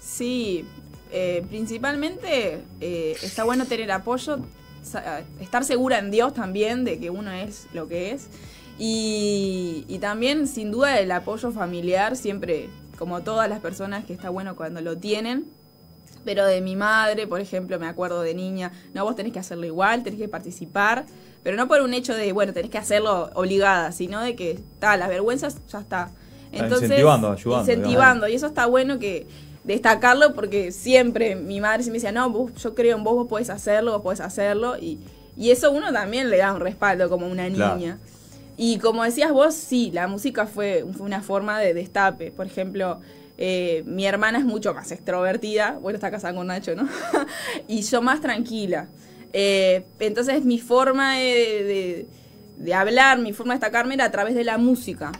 Sí, 0.01 0.65
eh, 1.13 1.45
principalmente 1.49 2.63
eh, 2.81 3.17
está 3.23 3.45
bueno 3.45 3.65
tener 3.67 3.91
apoyo, 3.91 4.39
estar 5.41 5.65
segura 5.65 5.99
en 5.99 6.11
Dios 6.11 6.35
también 6.35 6.85
de 6.85 6.99
que 6.99 7.11
uno 7.11 7.33
es 7.33 7.67
lo 7.73 7.89
que 7.89 8.13
es. 8.13 8.29
Y, 8.79 9.85
y 9.89 9.99
también, 9.99 10.47
sin 10.47 10.71
duda, 10.71 10.99
el 11.01 11.11
apoyo 11.11 11.51
familiar, 11.53 12.17
siempre, 12.17 12.71
como 12.99 13.21
todas 13.23 13.49
las 13.49 13.61
personas, 13.61 14.05
que 14.05 14.13
está 14.13 14.31
bueno 14.31 14.57
cuando 14.57 14.81
lo 14.81 14.97
tienen. 14.97 15.45
Pero 16.25 16.47
de 16.47 16.61
mi 16.61 16.77
madre, 16.77 17.27
por 17.27 17.41
ejemplo, 17.41 17.79
me 17.79 17.87
acuerdo 17.87 18.23
de 18.23 18.35
niña, 18.35 18.73
no, 18.95 19.05
vos 19.05 19.17
tenés 19.17 19.33
que 19.33 19.39
hacerlo 19.39 19.67
igual, 19.67 20.03
tenés 20.03 20.21
que 20.21 20.29
participar, 20.29 21.07
pero 21.43 21.57
no 21.57 21.67
por 21.67 21.81
un 21.81 21.95
hecho 21.95 22.15
de, 22.15 22.33
bueno, 22.33 22.53
tenés 22.53 22.71
que 22.71 22.79
hacerlo 22.79 23.31
obligada, 23.35 23.93
sino 23.93 24.21
de 24.21 24.37
que, 24.37 24.53
está, 24.53 24.97
las 24.97 25.09
vergüenzas 25.09 25.59
ya 25.69 25.81
está. 25.81 26.11
Está 26.53 26.67
incentivando, 26.67 27.31
ayudando, 27.31 27.61
Incentivando, 27.61 28.29
y 28.29 28.35
eso 28.35 28.47
está 28.47 28.67
bueno 28.67 28.99
que 28.99 29.27
destacarlo 29.65 30.35
porque 30.35 30.73
siempre 30.73 31.37
mi 31.37 31.61
madre 31.61 31.83
siempre 31.83 31.99
decía, 32.01 32.13
no, 32.13 32.31
vos- 32.31 32.55
yo 32.55 32.75
creo 32.75 32.97
en 32.97 33.05
vos, 33.05 33.15
vos 33.15 33.27
podés 33.29 33.51
hacerlo, 33.51 33.93
vos 33.93 34.03
podés 34.03 34.21
hacerlo, 34.21 34.77
y, 34.79 34.99
y 35.37 35.51
eso 35.51 35.71
uno 35.73 35.93
también 35.93 36.31
le 36.31 36.39
da 36.39 36.53
un 36.53 36.61
respaldo 36.61 37.09
como 37.09 37.27
una 37.27 37.49
Claro. 37.49 37.77
niña. 37.77 37.99
Y 38.57 38.79
como 38.79 39.05
decías 39.05 39.33
vos, 39.33 39.55
sí, 39.55 39.91
la 39.93 40.07
música 40.07 40.47
fue, 40.47 40.85
fue 40.93 41.07
una 41.07 41.23
forma 41.23 41.59
de 41.61 41.73
destape. 41.73 42.31
Por 42.31 42.47
ejemplo, 42.47 43.01
eh, 43.39 43.83
mi 43.87 44.05
hermana 44.05 44.39
es 44.39 44.45
mucho 44.45 44.75
más 44.75 44.93
extrovertida, 44.93 45.79
bueno, 45.81 45.97
está 45.97 46.11
casada 46.11 46.35
con 46.35 46.47
Nacho, 46.49 46.75
¿no? 46.77 46.87
y 47.69 47.81
yo 47.83 48.03
más 48.03 48.21
tranquila. 48.21 48.89
Eh, 49.33 49.85
entonces 50.01 50.45
mi 50.45 50.59
forma 50.59 51.15
de, 51.17 51.25
de- 51.65 52.07
de 52.59 52.75
hablar, 52.75 53.19
mi 53.19 53.33
forma 53.33 53.55
de 53.55 53.61
destacarme 53.61 53.95
era 53.95 54.05
a 54.05 54.11
través 54.11 54.35
de 54.35 54.45
la 54.45 54.59
música. 54.59 55.13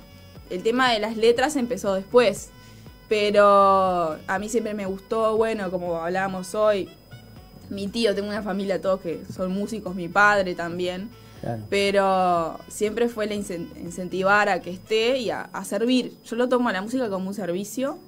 El 0.51 0.63
tema 0.63 0.93
de 0.93 0.99
las 0.99 1.17
letras 1.17 1.57
empezó 1.57 1.95
después. 1.95 2.51
Pero 3.11 4.19
a 4.29 4.39
mí 4.39 4.49
siempre 4.49 4.73
me 4.73 4.87
gustó, 4.87 5.37
bueno, 5.37 5.69
como 5.73 5.97
hablábamos 5.97 6.55
hoy, 6.55 6.89
mi 7.69 7.89
tío, 7.89 8.15
tengo 8.15 8.29
una 8.29 8.41
familia 8.41 8.81
todos 8.81 9.01
que 9.01 9.23
son 9.35 9.51
músicos, 9.51 9.97
mi 9.97 10.07
padre 10.09 10.55
también. 10.55 11.11
Claro. 11.41 11.63
Pero 11.69 12.61
siempre 12.69 13.09
fue 13.09 13.27
incen- 13.29 13.69
incentivar 13.83 14.49
a 14.49 14.61
que 14.61 14.71
esté 14.71 15.19
y 15.19 15.31
a, 15.31 15.43
a 15.43 15.65
servir. 15.65 16.15
Yo 16.25 16.37
lo 16.37 16.49
tomo 16.49 16.69
a 16.69 16.73
la 16.73 16.83
música 16.83 17.11
como 17.11 17.27
un 17.29 17.35
servicio. 17.35 17.99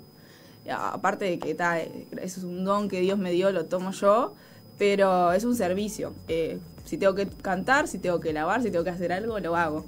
Aparte 0.70 1.24
de 1.24 1.38
que 1.40 1.56
ta, 1.56 1.80
eso 1.80 1.90
es 2.22 2.44
un 2.44 2.64
don 2.64 2.88
que 2.88 3.00
Dios 3.00 3.18
me 3.18 3.32
dio, 3.32 3.50
lo 3.50 3.64
tomo 3.64 3.90
yo. 3.90 4.34
Pero 4.78 5.32
es 5.32 5.42
un 5.44 5.56
servicio. 5.56 6.12
Eh, 6.28 6.60
si 6.84 6.96
tengo 6.96 7.16
que 7.16 7.26
cantar, 7.26 7.88
si 7.88 7.98
tengo 7.98 8.20
que 8.20 8.32
lavar, 8.32 8.62
si 8.62 8.70
tengo 8.70 8.84
que 8.84 8.90
hacer 8.90 9.12
algo, 9.12 9.36
lo 9.40 9.56
hago. 9.56 9.84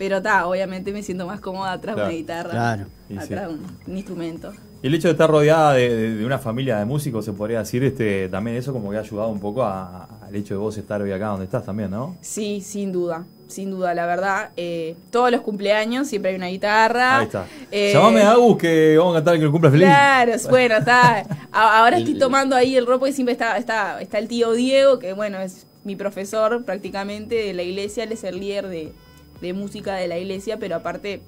Pero 0.00 0.16
está, 0.16 0.46
obviamente 0.46 0.92
me 0.94 1.02
siento 1.02 1.26
más 1.26 1.40
cómoda 1.40 1.72
atrás 1.72 1.94
de 1.94 2.00
Claro. 2.00 2.08
una 2.08 2.16
guitarra. 2.16 2.50
Claro. 2.50 2.86
Atrás 3.22 3.48
de 3.48 3.54
un, 3.54 3.60
un 3.86 3.96
instrumento. 3.98 4.52
Y 4.82 4.86
el 4.86 4.94
hecho 4.94 5.08
de 5.08 5.12
estar 5.12 5.30
rodeada 5.30 5.74
de, 5.74 5.94
de- 5.94 6.14
de 6.16 6.24
una 6.24 6.38
familia 6.38 6.78
de 6.78 6.86
músicos, 6.86 7.22
se 7.26 7.34
podría 7.34 7.58
decir, 7.58 7.84
este 7.84 8.30
también 8.30 8.56
eso 8.56 8.72
como 8.72 8.90
que 8.90 8.96
ha 8.96 9.00
ayudado 9.00 9.28
un 9.28 9.38
poco 9.40 9.62
a- 9.62 10.08
al 10.26 10.34
hecho 10.34 10.54
de 10.54 10.58
vos 10.58 10.78
estar 10.78 11.02
hoy 11.02 11.12
acá 11.12 11.26
donde 11.26 11.44
estás 11.44 11.66
también, 11.66 11.90
¿no? 11.90 12.16
Sí, 12.22 12.62
sin 12.62 12.92
duda, 12.92 13.26
sin 13.46 13.70
duda, 13.70 13.92
la 13.92 14.06
verdad. 14.06 14.52
eh, 14.56 14.96
todos 15.10 15.30
los 15.30 15.42
cumpleaños 15.42 16.08
siempre 16.08 16.30
hay 16.30 16.36
una 16.38 16.46
guitarra. 16.46 17.18
Ahí 17.18 17.26
está. 17.26 17.44
Eh, 17.70 17.90
Llamame 17.92 18.22
a 18.22 18.30
Agus 18.32 18.56
que 18.56 18.96
vamos 18.96 19.12
a 19.12 19.18
cantar 19.18 19.38
que 19.38 19.44
el 19.44 19.50
cumpla 19.50 19.70
feliz. 19.70 19.84
Claro, 19.86 20.32
es 20.32 20.48
bueno, 20.48 20.76
está. 20.78 21.26
Ahora 21.52 21.98
estoy 21.98 22.14
tomando 22.18 22.56
ahí 22.56 22.74
el 22.74 22.86
ropo 22.86 23.06
y 23.06 23.12
siempre 23.12 23.32
está, 23.32 23.58
está, 23.58 24.00
está 24.00 24.16
el 24.18 24.28
tío 24.28 24.52
Diego, 24.52 24.98
que 24.98 25.12
bueno, 25.12 25.40
es 25.40 25.66
mi 25.84 25.94
profesor 25.94 26.64
prácticamente 26.64 27.34
de 27.34 27.52
la 27.52 27.62
iglesia, 27.64 28.04
él 28.04 28.12
es 28.12 28.24
el 28.24 28.40
líder 28.40 28.68
de, 28.68 28.92
de 29.40 29.52
música 29.52 29.94
de 29.94 30.08
la 30.08 30.18
iglesia, 30.18 30.58
pero 30.58 30.76
aparte, 30.76 31.20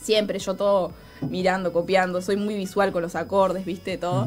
siempre 0.00 0.38
yo 0.38 0.54
todo 0.54 0.92
mirando, 1.30 1.72
copiando, 1.72 2.20
soy 2.20 2.36
muy 2.36 2.54
visual 2.54 2.92
con 2.92 3.02
los 3.02 3.14
acordes, 3.16 3.64
viste, 3.64 3.96
todo. 3.98 4.26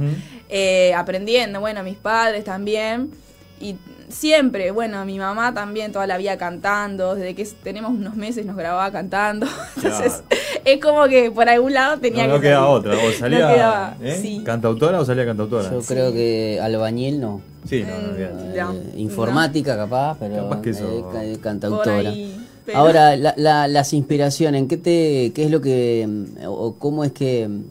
Eh, 0.49 0.93
aprendiendo, 0.95 1.59
bueno, 1.59 1.83
mis 1.83 1.97
padres 1.97 2.43
también. 2.43 3.11
Y 3.59 3.75
siempre, 4.09 4.69
bueno, 4.71 5.03
mi 5.03 5.17
mamá 5.17 5.51
también 5.53 5.91
toda 5.91 6.05
la 6.05 6.17
vida 6.17 6.37
cantando, 6.37 7.15
desde 7.15 7.33
que 7.33 7.43
tenemos 7.63 7.91
unos 7.91 8.15
meses 8.15 8.45
nos 8.45 8.55
grababa 8.55 8.91
cantando. 8.91 9.47
Entonces, 9.75 10.21
es 10.63 10.79
como 10.79 11.05
que 11.07 11.31
por 11.31 11.49
algún 11.49 11.73
lado 11.73 11.99
tenía 11.99 12.27
no, 12.27 12.33
que 12.33 12.35
no 12.37 12.41
queda 12.41 12.59
salir. 12.59 12.69
otra. 12.75 12.93
O 12.93 13.07
No 13.09 13.11
salía 13.17 13.53
quedaba, 13.53 13.97
¿eh? 14.01 14.19
sí. 14.21 14.41
cantautora 14.45 14.99
o 15.01 15.05
salía 15.05 15.25
cantautora. 15.25 15.71
Yo 15.71 15.81
creo 15.81 16.13
que 16.13 16.59
albañil 16.61 17.19
no. 17.19 17.41
Sí, 17.67 17.83
no, 17.83 17.97
no, 17.97 18.17
Mm. 18.17 18.75
Eh, 18.77 18.91
informática 18.97 19.75
capaz, 19.75 20.17
pero 20.19 20.35
Capaz 20.47 20.61
que 20.61 20.69
eso- 20.71 20.99
eh, 21.15 21.33
Por 21.33 21.41
cantautora. 21.41 22.09
ahí, 22.09 22.47
pero- 22.67 22.77
Ahora, 22.77 23.15
la- 23.15 23.33
la- 23.37 23.67
las 23.67 23.93
inspiraciones, 23.93 24.59
¿en 24.61 24.67
qué, 24.67 24.77
te, 24.77 25.31
qué 25.33 25.45
es 25.45 25.49
lo 25.51 25.59
que, 25.61 26.05
mm, 26.07 26.45
o 26.47 26.75
cómo 26.77 27.03
es 27.03 27.11
que, 27.13 27.43
¿En 27.43 27.65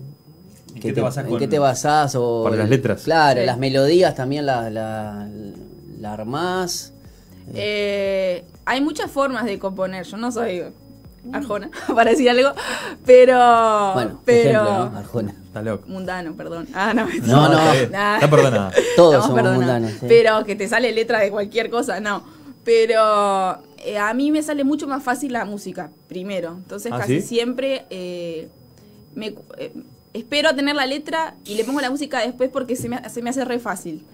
que 0.74 0.80
qué 0.88 0.92
te 0.92 1.00
basás 1.00 1.26
en 1.28 1.38
qué 1.38 1.46
te 1.48 1.58
basás? 1.60 2.14
O, 2.16 2.42
para 2.44 2.56
las 2.56 2.68
letras? 2.68 3.02
Claro, 3.04 3.40
Sí. 3.40 3.46
las 3.46 3.58
melodías 3.58 4.14
también 4.14 4.44
las 4.46 4.72
la, 4.72 5.28
la 6.00 6.12
armás. 6.12 6.92
Eh, 7.54 8.44
hay 8.64 8.80
muchas 8.80 9.10
formas 9.10 9.44
de 9.44 9.58
componer. 9.58 10.04
Yo 10.04 10.16
no 10.16 10.32
soy 10.32 10.64
Arjona, 11.32 11.70
para 11.94 12.10
decir 12.10 12.28
algo, 12.30 12.50
pero... 13.04 13.92
Bueno, 13.94 14.20
pero... 14.24 14.50
ejemplo, 14.62 14.90
¿no? 14.90 14.98
Arjona. 14.98 15.34
Está 15.46 15.62
loco. 15.62 15.88
Mundano, 15.88 16.34
perdón. 16.36 16.68
Ah, 16.74 16.92
no, 16.94 17.06
No, 17.26 17.48
no. 17.48 17.58
está 17.58 17.72
bien. 17.72 17.92
Nah. 17.92 18.14
Está 18.16 18.30
perdonada. 18.30 18.70
Todos 18.96 19.14
Estamos 19.14 19.26
somos 19.26 19.34
perdonados. 19.42 19.56
mundanos, 19.64 19.90
sí. 19.92 20.06
Pero 20.08 20.44
que 20.44 20.54
te 20.56 20.68
sale 20.68 20.92
letra 20.92 21.20
de 21.20 21.30
cualquier 21.30 21.70
cosa, 21.70 21.98
no. 22.00 22.22
Pero 22.64 23.58
eh, 23.78 23.98
a 23.98 24.12
mí 24.14 24.30
me 24.30 24.42
sale 24.42 24.64
mucho 24.64 24.86
más 24.86 25.02
fácil 25.02 25.32
la 25.32 25.44
música, 25.44 25.90
primero. 26.08 26.54
Entonces 26.56 26.92
¿Ah, 26.92 26.98
casi 26.98 27.20
sí? 27.20 27.26
siempre 27.26 27.86
eh, 27.90 28.48
me, 29.14 29.34
eh, 29.58 29.72
espero 30.12 30.48
a 30.48 30.56
tener 30.56 30.76
la 30.76 30.86
letra 30.86 31.34
y 31.44 31.54
le 31.54 31.64
pongo 31.64 31.80
la 31.80 31.90
música 31.90 32.20
después 32.20 32.50
porque 32.50 32.76
se 32.76 32.88
me, 32.88 33.08
se 33.08 33.22
me 33.22 33.30
hace 33.30 33.44
re 33.44 33.58
fácil. 33.58 34.04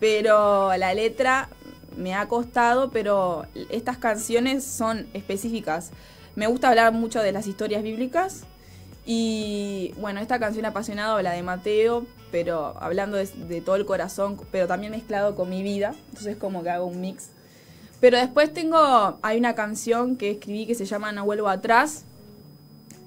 Pero 0.00 0.76
la 0.76 0.92
letra 0.94 1.48
me 1.96 2.14
ha 2.14 2.26
costado, 2.26 2.90
pero 2.90 3.46
estas 3.70 3.98
canciones 3.98 4.64
son 4.64 5.06
específicas. 5.14 5.90
Me 6.34 6.46
gusta 6.46 6.68
hablar 6.68 6.92
mucho 6.92 7.20
de 7.20 7.32
las 7.32 7.46
historias 7.46 7.82
bíblicas. 7.82 8.44
Y 9.06 9.92
bueno, 9.98 10.20
esta 10.20 10.38
canción 10.38 10.64
apasionado 10.64 11.16
habla 11.16 11.32
de 11.32 11.42
Mateo, 11.42 12.06
pero 12.32 12.74
hablando 12.80 13.16
de, 13.16 13.26
de 13.26 13.60
todo 13.60 13.76
el 13.76 13.84
corazón, 13.84 14.40
pero 14.50 14.66
también 14.66 14.92
mezclado 14.92 15.36
con 15.36 15.50
mi 15.50 15.62
vida. 15.62 15.94
Entonces 16.08 16.36
como 16.36 16.62
que 16.62 16.70
hago 16.70 16.86
un 16.86 17.00
mix. 17.00 17.28
Pero 18.00 18.18
después 18.18 18.52
tengo, 18.52 19.18
hay 19.22 19.38
una 19.38 19.54
canción 19.54 20.16
que 20.16 20.32
escribí 20.32 20.66
que 20.66 20.74
se 20.74 20.84
llama 20.84 21.12
No 21.12 21.24
vuelvo 21.24 21.48
atrás, 21.48 22.04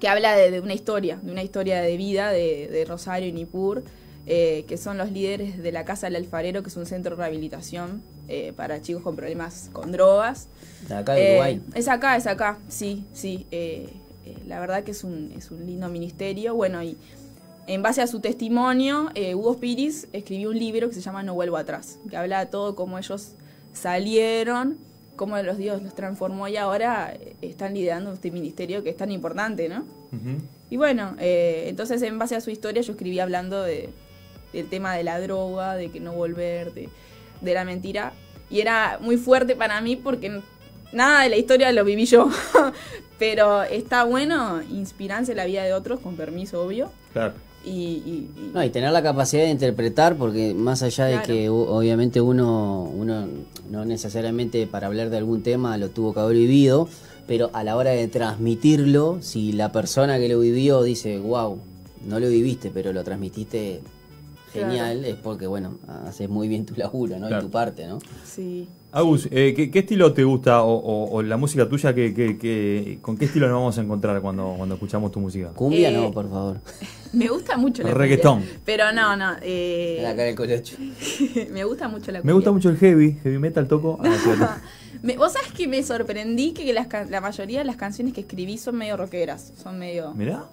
que 0.00 0.08
habla 0.08 0.34
de, 0.34 0.50
de 0.50 0.60
una 0.60 0.74
historia, 0.74 1.18
de 1.22 1.30
una 1.32 1.42
historia 1.42 1.80
de 1.80 1.96
vida 1.96 2.30
de, 2.30 2.68
de 2.68 2.84
Rosario 2.84 3.28
y 3.28 3.32
Nipur, 3.32 3.82
eh, 4.26 4.64
que 4.68 4.76
son 4.76 4.98
los 4.98 5.10
líderes 5.10 5.62
de 5.62 5.72
la 5.72 5.84
Casa 5.84 6.06
del 6.06 6.16
Alfarero, 6.16 6.62
que 6.62 6.68
es 6.68 6.76
un 6.76 6.86
centro 6.86 7.16
de 7.16 7.22
rehabilitación 7.22 8.02
eh, 8.28 8.52
para 8.56 8.82
chicos 8.82 9.02
con 9.02 9.16
problemas 9.16 9.70
con 9.72 9.90
drogas. 9.92 10.48
De 10.88 10.94
acá 10.94 11.14
de 11.14 11.22
Eh, 11.22 11.30
Uruguay. 11.30 11.62
es 11.74 11.88
acá, 11.88 12.16
es 12.16 12.26
acá, 12.26 12.58
sí, 12.68 13.04
sí. 13.12 13.46
eh, 13.50 13.88
la 14.46 14.60
verdad 14.60 14.84
que 14.84 14.90
es 14.90 15.04
un, 15.04 15.32
es 15.36 15.50
un 15.50 15.64
lindo 15.66 15.88
ministerio. 15.88 16.54
Bueno, 16.54 16.82
y 16.82 16.96
en 17.66 17.82
base 17.82 18.02
a 18.02 18.06
su 18.06 18.20
testimonio, 18.20 19.10
Hugo 19.34 19.56
Piris 19.58 20.06
escribió 20.12 20.50
un 20.50 20.58
libro 20.58 20.88
que 20.88 20.94
se 20.94 21.00
llama 21.00 21.22
No 21.22 21.34
vuelvo 21.34 21.56
atrás, 21.56 21.98
que 22.10 22.16
habla 22.16 22.40
de 22.40 22.46
todo 22.50 22.74
cómo 22.74 22.98
ellos 22.98 23.32
salieron, 23.78 24.76
cómo 25.16 25.36
los 25.42 25.58
Dios 25.58 25.82
los 25.82 25.94
transformó 25.94 26.48
y 26.48 26.56
ahora 26.56 27.12
eh, 27.12 27.34
están 27.42 27.74
liderando 27.74 28.12
este 28.12 28.30
ministerio 28.30 28.82
que 28.82 28.90
es 28.90 28.96
tan 28.96 29.10
importante, 29.10 29.68
¿no? 29.68 29.84
Y 30.70 30.76
bueno, 30.76 31.14
eh, 31.18 31.64
entonces 31.66 32.02
en 32.02 32.18
base 32.18 32.36
a 32.36 32.40
su 32.40 32.50
historia 32.50 32.82
yo 32.82 32.92
escribí 32.92 33.18
hablando 33.20 33.62
de, 33.62 33.90
del 34.52 34.68
tema 34.68 34.94
de 34.94 35.02
la 35.02 35.20
droga, 35.20 35.74
de 35.74 35.90
que 35.90 36.00
no 36.00 36.12
volver, 36.12 36.72
de, 36.72 36.88
de 37.40 37.54
la 37.54 37.64
mentira. 37.64 38.12
Y 38.50 38.60
era 38.60 38.98
muy 39.00 39.16
fuerte 39.16 39.56
para 39.56 39.80
mí 39.80 39.96
porque 39.96 40.40
nada 40.92 41.22
de 41.22 41.28
la 41.28 41.36
historia 41.36 41.72
lo 41.72 41.84
viví 41.84 42.06
yo. 42.06 42.30
Pero 43.18 43.62
está 43.64 44.04
bueno 44.04 44.62
inspirarse 44.62 45.32
en 45.32 45.38
la 45.38 45.44
vida 45.44 45.64
de 45.64 45.74
otros, 45.74 46.00
con 46.00 46.16
permiso, 46.16 46.62
obvio. 46.64 46.92
Claro. 47.12 47.34
Y, 47.68 47.80
y- 47.80 48.28
y- 48.36 48.50
No, 48.54 48.64
y 48.64 48.70
tener 48.70 48.90
la 48.92 49.02
capacidad 49.02 49.42
de 49.44 49.50
interpretar, 49.50 50.16
porque 50.16 50.54
más 50.54 50.82
allá 50.82 51.04
de 51.06 51.12
Claro. 51.14 51.26
que 51.26 51.48
obviamente 51.50 52.20
uno, 52.20 52.82
uno 52.96 53.26
no 53.70 53.84
necesariamente 53.84 54.66
para 54.66 54.86
hablar 54.86 55.10
de 55.10 55.18
algún 55.18 55.42
tema 55.42 55.76
lo 55.76 55.90
tuvo 55.90 56.14
que 56.14 56.20
haber 56.20 56.36
vivido, 56.36 56.88
pero 57.26 57.50
a 57.52 57.62
la 57.62 57.76
hora 57.76 57.90
de 57.90 58.08
transmitirlo, 58.08 59.18
si 59.20 59.52
la 59.52 59.70
persona 59.72 60.18
que 60.18 60.28
lo 60.28 60.40
vivió 60.40 60.82
dice, 60.82 61.18
wow, 61.18 61.58
no 62.06 62.18
lo 62.20 62.28
viviste, 62.28 62.70
pero 62.72 62.92
lo 62.92 63.04
transmitiste 63.04 63.80
genial, 64.52 65.04
es 65.04 65.16
porque, 65.16 65.46
bueno, 65.46 65.78
haces 66.06 66.28
muy 66.30 66.48
bien 66.48 66.64
tu 66.64 66.74
laburo, 66.74 67.18
¿no? 67.18 67.28
Claro. 67.28 67.42
Y 67.42 67.46
tu 67.46 67.50
parte, 67.50 67.86
¿no? 67.86 67.98
sí. 68.24 68.66
Agus, 68.90 69.28
eh, 69.30 69.52
¿qué, 69.54 69.70
qué 69.70 69.80
estilo 69.80 70.14
te 70.14 70.24
gusta 70.24 70.62
o, 70.62 70.72
o- 70.74 71.10
o 71.16 71.22
la 71.22 71.36
música 71.36 71.68
tuya? 71.68 71.94
que, 71.94 72.14
que- 72.14 72.38
que- 72.38 72.98
¿Con 73.02 73.18
qué 73.18 73.26
estilo 73.26 73.46
nos 73.46 73.56
vamos 73.58 73.76
a 73.78 73.82
encontrar 73.82 74.20
cuando, 74.22 74.54
cuando 74.56 74.76
escuchamos 74.76 75.12
tu 75.12 75.20
música? 75.20 75.48
Cumbia 75.50 75.90
Eh, 75.90 75.92
no, 75.92 76.10
por 76.10 76.28
favor. 76.30 76.60
Me 77.12 77.28
gusta 77.28 77.56
mucho 77.58 77.82
la 77.82 77.92
Reggaetón. 77.92 78.40
cumbia. 78.40 78.60
Pero 78.64 78.92
no, 78.92 79.14
no. 79.16 79.32
eh, 79.42 79.98
La 80.02 80.10
cara 80.12 80.24
del 80.24 80.34
colocho. 80.34 80.76
me 81.52 81.64
gusta 81.64 81.88
mucho 81.88 82.12
la 82.12 82.20
cumbia. 82.20 82.24
Me 82.24 82.32
gusta 82.32 82.50
mucho 82.52 82.70
el 82.70 82.76
heavy, 82.78 83.18
heavy 83.22 83.38
metal 83.38 83.68
toco. 83.68 83.98
Ah. 84.02 84.58
Me- 85.02 85.16
Vos 85.16 85.32
sabés 85.34 85.52
que 85.52 85.68
me 85.68 85.82
sorprendí 85.82 86.52
que 86.52 86.72
las 86.72 86.88
la 87.10 87.20
mayoría 87.20 87.58
de 87.60 87.64
las 87.66 87.76
canciones 87.76 88.14
que 88.14 88.22
escribí 88.22 88.56
son 88.58 88.76
medio 88.76 88.96
rockeras. 88.96 89.52
Son 89.62 89.78
medio. 89.78 90.12
Mirá. 90.14 90.46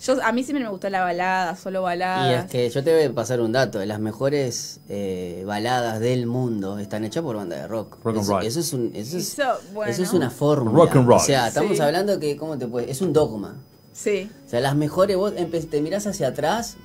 Yo, 0.00 0.16
a 0.22 0.32
mí 0.32 0.42
siempre 0.44 0.64
me 0.64 0.70
gustó 0.70 0.88
la 0.88 1.02
balada, 1.02 1.54
solo 1.56 1.80
Y 1.80 1.82
baladas. 1.82 2.44
es 2.46 2.50
que 2.50 2.70
yo 2.70 2.82
te 2.82 2.94
voy 2.94 3.04
a 3.04 3.12
pasar 3.14 3.40
un 3.40 3.52
dato, 3.52 3.84
las 3.84 4.00
mejores 4.00 4.80
eh, 4.88 5.42
baladas 5.46 6.00
del 6.00 6.26
mundo 6.26 6.78
están 6.78 7.04
hechas 7.04 7.22
por 7.22 7.36
bandas 7.36 7.60
de 7.60 7.68
rock. 7.68 7.98
Rock 8.02 8.16
and 8.16 8.22
eso, 8.24 8.32
roll. 8.32 8.46
eso 8.46 8.60
es 8.60 8.72
un, 8.72 8.90
eso 8.94 9.18
es, 9.18 9.38
Eso, 9.38 9.42
bueno. 9.74 9.92
eso 9.92 10.02
es 10.02 10.12
una 10.14 10.30
fórmula. 10.30 10.76
Rock 10.84 10.96
and 10.96 11.06
roll. 11.06 11.18
O 11.18 11.20
sea, 11.20 11.48
estamos 11.48 11.76
Sí. 11.76 11.82
hablando 11.82 12.18
que, 12.18 12.36
¿cómo 12.36 12.56
te 12.56 12.66
puedes? 12.66 12.88
Es 12.90 13.02
un 13.02 13.12
dogma. 13.12 13.56
Sí. 13.92 14.30
O 14.46 14.48
sea, 14.48 14.60
las 14.60 14.74
mejores, 14.74 15.16
vos 15.18 15.34
te 15.34 15.80
mirás 15.82 16.06
hacia 16.06 16.28
atrás, 16.28 16.76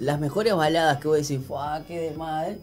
las 0.00 0.18
mejores 0.18 0.54
baladas 0.54 0.98
que 0.98 1.06
vos 1.08 1.16
decís, 1.16 1.38
¡fuah, 1.46 1.82
qué 1.86 2.00
de 2.00 2.10
madre! 2.16 2.58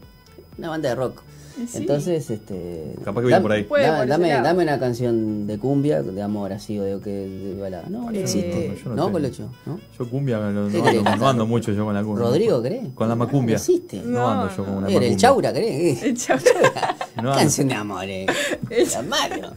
Una 0.57 0.69
banda 0.69 0.89
de 0.89 0.95
rock. 0.95 1.21
Sí. 1.55 1.77
Entonces, 1.77 2.29
este. 2.29 2.93
Capaz 3.03 3.21
que 3.21 3.27
viene 3.27 3.41
por 3.41 3.51
ahí. 3.51 3.63
Da- 3.63 3.67
por 3.99 4.07
dame, 4.07 4.29
dame 4.29 4.63
una 4.63 4.77
canción 4.79 5.47
de 5.47 5.57
cumbia, 5.57 6.01
de 6.03 6.21
amor 6.21 6.51
así, 6.53 6.77
o 6.79 6.83
de, 6.83 6.99
que, 6.99 7.09
de 7.11 7.61
balada. 7.61 7.87
No, 7.89 8.11
no 8.11 8.17
Eh, 8.17 8.21
existe. 8.21 8.77
yo 8.83 8.89
no 8.89 8.95
no. 8.95 9.11
Colocho, 9.11 9.49
¿no? 9.65 9.79
Yo 9.97 10.09
cumbia 10.09 10.37
no, 10.39 10.51
no 10.51 10.69
¿Qué 10.69 11.01
ando, 11.07 11.27
ando 11.27 11.45
mucho 11.45 11.71
yo 11.71 11.85
con 11.85 11.93
la 11.93 12.03
cumbia. 12.03 12.25
¿Rodrigo, 12.25 12.61
crees? 12.61 12.89
Con 12.93 13.07
la 13.07 13.15
macumbia. 13.15 13.55
No 13.55 13.59
existe. 13.61 14.01
No, 14.03 14.11
No, 14.19 14.27
ando 14.29 14.55
yo 14.55 14.65
con 14.65 14.73
una 14.75 14.87
Era 14.87 14.95
el 14.97 15.01
macumbia. 15.11 15.17
Chaura, 15.17 15.53
¿crees? 15.53 16.03
El 16.03 16.17
ando. 16.17 17.31
Canción 17.35 17.67
de 17.69 17.73
amor, 17.73 18.03
eh. 18.05 18.25
La 18.93 19.01
Mario. 19.01 19.51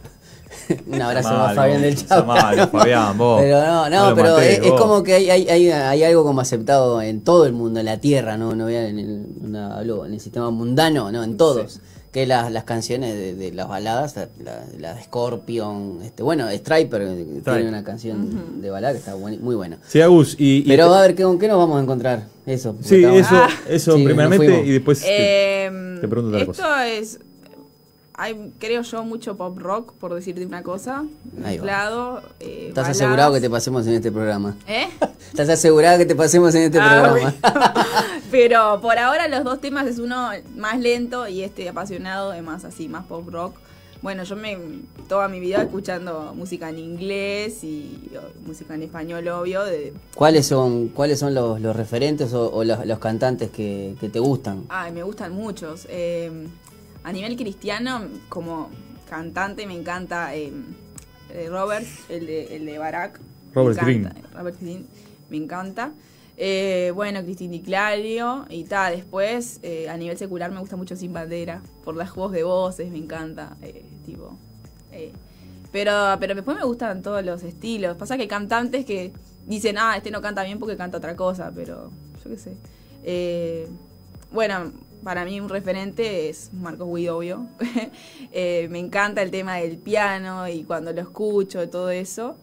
Un 0.87 1.01
abrazo 1.01 1.29
a 1.29 1.53
Fabián 1.53 1.81
del 1.81 1.95
Chaura. 1.95 2.23
malo, 2.25 2.67
Fabián, 2.67 3.17
vos. 3.17 3.41
Pero 3.41 3.61
no, 3.65 3.89
No 3.89 4.15
pero 4.15 4.33
maté, 4.35 4.53
es, 4.67 4.71
como 4.73 5.03
que 5.03 5.13
hay, 5.15 5.29
hay, 5.29 5.47
hay, 5.47 5.69
hay 5.71 6.03
algo 6.03 6.23
como 6.23 6.41
aceptado 6.41 7.01
en 7.01 7.21
todo 7.21 7.45
el 7.45 7.53
mundo, 7.53 7.79
en 7.79 7.85
la 7.85 7.99
tierra, 7.99 8.37
no, 8.37 8.55
no 8.55 8.65
vean 8.65 8.85
en 8.85 8.99
el, 8.99 9.25
una- 9.41 9.77
hablo 9.77 10.05
en 10.05 10.13
el 10.13 10.19
sistema 10.19 10.49
mundano, 10.51 11.11
no, 11.11 11.23
en 11.23 11.37
todos. 11.37 11.79
Que 12.11 12.25
las, 12.25 12.51
las 12.51 12.63
canciones 12.63 13.13
de, 13.13 13.35
de 13.35 13.51
las 13.51 13.67
baladas, 13.67 14.15
la, 14.43 14.63
la 14.79 14.95
de 14.95 15.03
Scorpion, 15.03 15.99
este, 16.03 16.23
bueno, 16.23 16.49
Striper 16.49 17.03
eh, 17.03 17.41
tiene 17.43 17.69
una 17.69 17.83
canción 17.83 18.59
de 18.63 18.69
balada 18.71 18.93
que 18.93 18.97
está 18.99 19.13
buen- 19.13 19.39
muy 19.43 19.53
buena. 19.55 19.77
Sí, 19.87 20.01
Agus, 20.01 20.35
y, 20.39 20.57
y 20.57 20.61
Pero 20.63 20.91
a 20.91 21.01
ver, 21.01 21.13
¿qué, 21.13 21.21
¿con 21.21 21.37
qué 21.37 21.47
nos 21.47 21.57
vamos 21.59 21.77
a 21.79 21.83
encontrar? 21.83 22.25
Eso. 22.47 22.75
Sí, 22.81 22.95
estamos- 23.03 23.19
eso, 23.19 23.35
Ah. 23.35 23.49
eso 23.69 23.95
Sí, 23.95 24.03
primeramente 24.03 24.63
y 24.65 24.71
después 24.71 25.01
te- 25.01 25.69
te 26.01 26.07
pregunto 26.07 26.29
otra 26.29 26.39
esto 26.39 26.51
cosa. 26.53 26.87
es. 26.87 27.19
Hay, 28.21 28.51
creo 28.59 28.81
yo, 28.81 29.03
mucho 29.05 29.37
pop 29.37 29.57
rock, 29.59 29.93
por 29.93 30.13
decirte 30.13 30.45
una 30.45 30.61
cosa. 30.61 31.05
Mezclado. 31.37 32.21
eh, 32.41 32.65
¿Estás 32.67 32.83
baladas. 32.83 32.97
asegurado 32.97 33.33
que 33.33 33.39
te 33.41 33.49
pasemos 33.49 33.87
en 33.87 33.93
este 33.93 34.11
programa? 34.11 34.57
¿Eh? 34.67 34.89
¿Estás 35.31 35.47
asegurado 35.47 35.97
que 35.97 36.05
te 36.05 36.15
pasemos 36.15 36.53
en 36.55 36.63
este 36.63 36.79
Ah, 36.81 37.01
programa? 37.13 37.33
Pero 38.31 38.79
por 38.81 38.97
ahora 38.97 39.27
los 39.29 39.45
dos 39.45 39.61
temas 39.61 39.87
es 39.87 39.99
uno 39.99 40.31
más 40.57 40.79
lento 40.79 41.29
y 41.29 41.43
este 41.43 41.69
apasionado 41.69 42.33
es 42.33 42.43
más 42.43 42.65
así, 42.65 42.89
más 42.89 43.05
pop 43.05 43.27
rock. 43.29 43.55
Bueno, 44.01 44.23
yo 44.23 44.35
me 44.35 44.57
toda 45.07 45.27
mi 45.29 45.39
vida 45.39 45.61
escuchando 45.61 46.33
música 46.35 46.69
en 46.69 46.79
inglés 46.79 47.63
y 47.63 48.09
música 48.45 48.75
en 48.75 48.83
español, 48.83 49.27
obvio. 49.29 49.63
De, 49.63 49.93
¿Cuáles 50.15 50.45
son, 50.45 50.89
cuáles 50.89 51.19
son 51.19 51.33
los, 51.33 51.59
los 51.59 51.75
referentes 51.75 52.33
o, 52.33 52.49
o 52.51 52.63
los, 52.65 52.85
los 52.85 52.99
cantantes 52.99 53.49
que, 53.49 53.95
que 53.99 54.07
te 54.09 54.19
gustan? 54.19 54.63
ay, 54.69 54.91
me 54.93 55.03
gustan 55.03 55.33
muchos. 55.33 55.85
Eh, 55.89 56.31
a 57.09 57.11
nivel 57.11 57.35
cristiano, 57.35 58.01
como 58.29 58.69
cantante, 59.09 59.65
me 59.65 59.73
encanta 59.75 60.35
eh, 60.35 60.51
eh, 61.33 61.47
Robert, 61.49 61.85
el 62.07 62.27
de, 62.27 62.55
el 62.55 62.65
de 62.65 62.77
Barack. 62.77 63.19
Robert 63.53 63.79
encanta, 63.79 64.15
Robert 64.33 64.57
Green, 64.61 64.85
me 65.29 65.37
encanta. 65.37 65.91
Eh, 66.37 66.91
bueno, 66.95 67.21
Cristín 67.23 67.51
Di 67.51 67.59
Clario 67.61 68.45
y 68.49 68.63
tal. 68.63 68.95
Después, 68.95 69.59
eh, 69.63 69.89
a 69.89 69.97
nivel 69.97 70.17
secular, 70.17 70.51
me 70.51 70.59
gusta 70.59 70.77
mucho 70.77 70.95
Sin 70.95 71.11
Bandera. 71.11 71.61
Por 71.83 71.97
las 71.97 72.11
juegos 72.11 72.31
de 72.31 72.43
voces, 72.43 72.89
me 72.91 72.97
encanta. 72.97 73.57
eh, 73.61 73.83
tipo. 74.05 74.37
eh. 74.93 75.11
Pero, 75.71 75.91
pero 76.19 76.33
después 76.35 76.55
me 76.57 76.63
gustan 76.63 77.01
todos 77.01 77.25
los 77.25 77.43
estilos. 77.43 77.97
Pasa 77.97 78.15
que 78.15 78.23
hay 78.23 78.27
cantantes 78.27 78.85
que 78.85 79.11
dicen, 79.47 79.77
ah, 79.77 79.97
este 79.97 80.11
no 80.11 80.21
canta 80.21 80.43
bien 80.43 80.59
porque 80.59 80.77
canta 80.77 80.97
otra 80.97 81.15
cosa, 81.15 81.51
pero 81.53 81.91
yo 82.23 82.29
qué 82.29 82.37
sé. 82.37 82.53
Eh, 83.03 83.67
bueno, 84.31 84.71
para 85.03 85.25
mí 85.25 85.39
un 85.39 85.49
referente 85.49 86.29
es 86.29 86.51
Marcos 86.53 86.87
Witt, 86.89 87.09
obvio. 87.09 87.47
Eh, 88.31 88.67
me 88.69 88.77
encanta 88.77 89.23
el 89.23 89.31
tema 89.31 89.55
del 89.57 89.77
piano 89.77 90.47
y 90.47 90.63
cuando 90.63 90.93
lo 90.93 91.01
escucho 91.01 91.63
y 91.63 91.67
todo 91.67 91.89
eso. 91.89 92.35